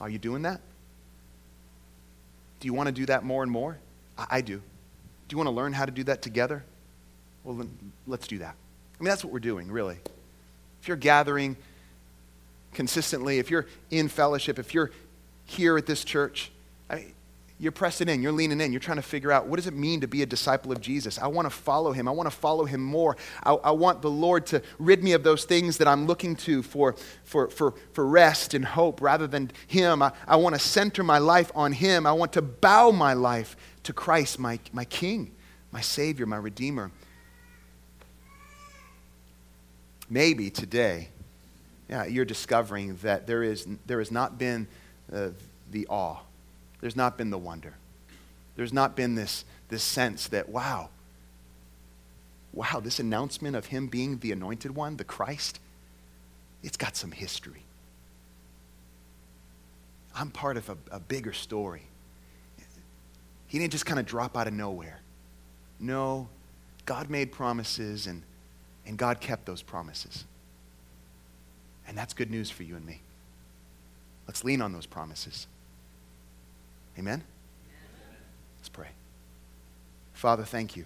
Are 0.00 0.10
you 0.10 0.18
doing 0.18 0.42
that? 0.42 0.60
Do 2.58 2.66
you 2.66 2.74
want 2.74 2.88
to 2.88 2.92
do 2.92 3.06
that 3.06 3.22
more 3.22 3.44
and 3.44 3.52
more? 3.52 3.78
I, 4.18 4.26
I 4.30 4.40
do. 4.40 4.56
Do 4.56 5.34
you 5.34 5.38
want 5.38 5.46
to 5.46 5.54
learn 5.54 5.72
how 5.72 5.84
to 5.84 5.92
do 5.92 6.02
that 6.04 6.20
together? 6.20 6.64
Well, 7.44 7.64
let's 8.08 8.26
do 8.26 8.38
that. 8.38 8.56
I 8.98 9.02
mean, 9.02 9.08
that's 9.08 9.22
what 9.22 9.32
we're 9.32 9.38
doing, 9.38 9.70
really. 9.70 9.98
If 10.86 10.88
you're 10.88 10.96
gathering 10.98 11.56
consistently, 12.72 13.40
if 13.40 13.50
you're 13.50 13.66
in 13.90 14.06
fellowship, 14.06 14.56
if 14.60 14.72
you're 14.72 14.92
here 15.44 15.76
at 15.76 15.84
this 15.84 16.04
church, 16.04 16.52
I 16.88 16.94
mean, 16.94 17.12
you're 17.58 17.72
pressing 17.72 18.08
in, 18.08 18.22
you're 18.22 18.30
leaning 18.30 18.60
in, 18.60 18.70
you're 18.70 18.78
trying 18.78 18.98
to 18.98 19.02
figure 19.02 19.32
out 19.32 19.48
what 19.48 19.56
does 19.56 19.66
it 19.66 19.74
mean 19.74 20.02
to 20.02 20.06
be 20.06 20.22
a 20.22 20.26
disciple 20.26 20.70
of 20.70 20.80
Jesus? 20.80 21.18
I 21.18 21.26
want 21.26 21.46
to 21.46 21.50
follow 21.50 21.90
him. 21.90 22.06
I 22.06 22.12
want 22.12 22.30
to 22.30 22.36
follow 22.36 22.66
him 22.66 22.80
more. 22.80 23.16
I, 23.42 23.54
I, 23.54 23.72
want 23.72 24.00
the 24.00 24.10
Lord 24.10 24.46
to 24.46 24.62
rid 24.78 25.02
me 25.02 25.10
of 25.10 25.24
those 25.24 25.44
things 25.44 25.78
that 25.78 25.88
I'm 25.88 26.06
looking 26.06 26.36
to 26.36 26.62
for, 26.62 26.94
for, 27.24 27.50
for, 27.50 27.74
for 27.92 28.06
rest 28.06 28.54
and 28.54 28.64
hope 28.64 29.00
rather 29.00 29.26
than 29.26 29.50
him. 29.66 30.02
I, 30.02 30.12
I 30.28 30.36
want 30.36 30.54
to 30.54 30.60
center 30.60 31.02
my 31.02 31.18
life 31.18 31.50
on 31.56 31.72
him. 31.72 32.06
I 32.06 32.12
want 32.12 32.32
to 32.34 32.42
bow 32.42 32.92
my 32.92 33.14
life 33.14 33.56
to 33.82 33.92
Christ, 33.92 34.38
my, 34.38 34.60
my 34.72 34.84
King, 34.84 35.32
my 35.72 35.80
Savior, 35.80 36.26
my 36.26 36.36
Redeemer. 36.36 36.92
Maybe 40.08 40.50
today, 40.50 41.08
yeah, 41.88 42.04
you're 42.04 42.24
discovering 42.24 42.96
that 42.96 43.26
there, 43.26 43.42
is, 43.42 43.66
there 43.86 43.98
has 43.98 44.10
not 44.10 44.38
been 44.38 44.66
uh, 45.12 45.28
the 45.70 45.86
awe, 45.88 46.18
there's 46.80 46.96
not 46.96 47.16
been 47.16 47.30
the 47.30 47.38
wonder, 47.38 47.74
there's 48.56 48.72
not 48.72 48.96
been 48.96 49.14
this, 49.14 49.44
this 49.68 49.82
sense 49.82 50.28
that, 50.28 50.48
wow, 50.48 50.88
wow, 52.52 52.80
this 52.82 52.98
announcement 52.98 53.54
of 53.54 53.66
him 53.66 53.86
being 53.86 54.18
the 54.18 54.32
anointed 54.32 54.74
one, 54.74 54.96
the 54.96 55.04
Christ, 55.04 55.60
it's 56.62 56.76
got 56.76 56.96
some 56.96 57.12
history. 57.12 57.62
I'm 60.14 60.30
part 60.30 60.56
of 60.56 60.70
a, 60.70 60.76
a 60.90 60.98
bigger 60.98 61.34
story. 61.34 61.82
He 63.48 63.58
didn't 63.58 63.72
just 63.72 63.86
kind 63.86 64.00
of 64.00 64.06
drop 64.06 64.36
out 64.36 64.46
of 64.46 64.54
nowhere. 64.54 65.00
No, 65.78 66.28
God 66.86 67.10
made 67.10 67.30
promises 67.30 68.06
and 68.06 68.22
and 68.86 68.96
God 68.96 69.20
kept 69.20 69.46
those 69.46 69.62
promises. 69.62 70.24
And 71.88 71.96
that's 71.96 72.14
good 72.14 72.30
news 72.30 72.50
for 72.50 72.62
you 72.62 72.76
and 72.76 72.86
me. 72.86 73.00
Let's 74.26 74.44
lean 74.44 74.60
on 74.60 74.72
those 74.72 74.86
promises. 74.86 75.46
Amen? 76.98 77.22
Let's 78.58 78.68
pray. 78.68 78.88
Father, 80.14 80.44
thank 80.44 80.76
you 80.76 80.84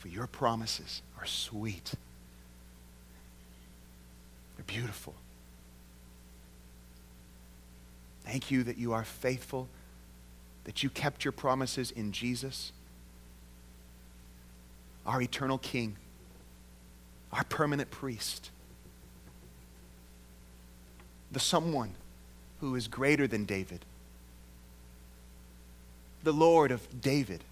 for 0.00 0.08
your 0.08 0.26
promises 0.26 1.02
are 1.18 1.26
sweet. 1.26 1.92
They're 4.56 4.64
beautiful. 4.66 5.14
Thank 8.24 8.50
you 8.50 8.62
that 8.62 8.78
you 8.78 8.92
are 8.92 9.04
faithful, 9.04 9.68
that 10.64 10.82
you 10.82 10.88
kept 10.88 11.24
your 11.24 11.32
promises 11.32 11.90
in 11.90 12.12
Jesus, 12.12 12.72
our 15.10 15.20
eternal 15.20 15.58
King, 15.58 15.96
our 17.32 17.42
permanent 17.42 17.90
priest, 17.90 18.50
the 21.32 21.40
someone 21.40 21.90
who 22.60 22.76
is 22.76 22.86
greater 22.86 23.26
than 23.26 23.44
David, 23.44 23.84
the 26.22 26.32
Lord 26.32 26.70
of 26.70 27.00
David, 27.00 27.42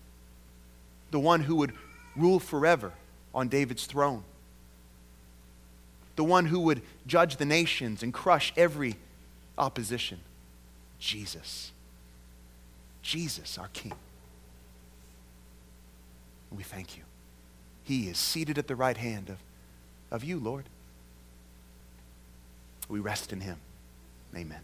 the 1.10 1.18
one 1.18 1.40
who 1.40 1.56
would 1.56 1.72
rule 2.14 2.38
forever 2.38 2.92
on 3.34 3.48
David's 3.48 3.86
throne, 3.86 4.22
the 6.14 6.22
one 6.22 6.46
who 6.46 6.60
would 6.60 6.80
judge 7.08 7.38
the 7.38 7.44
nations 7.44 8.04
and 8.04 8.14
crush 8.14 8.52
every 8.56 8.94
opposition. 9.56 10.20
Jesus. 11.00 11.72
Jesus, 13.02 13.58
our 13.58 13.68
King. 13.72 13.94
We 16.52 16.62
thank 16.62 16.96
you. 16.96 17.07
He 17.88 18.06
is 18.06 18.18
seated 18.18 18.58
at 18.58 18.66
the 18.66 18.76
right 18.76 18.98
hand 18.98 19.30
of, 19.30 19.38
of 20.10 20.22
you, 20.22 20.38
Lord. 20.38 20.66
We 22.86 23.00
rest 23.00 23.32
in 23.32 23.40
him. 23.40 23.56
Amen. 24.36 24.60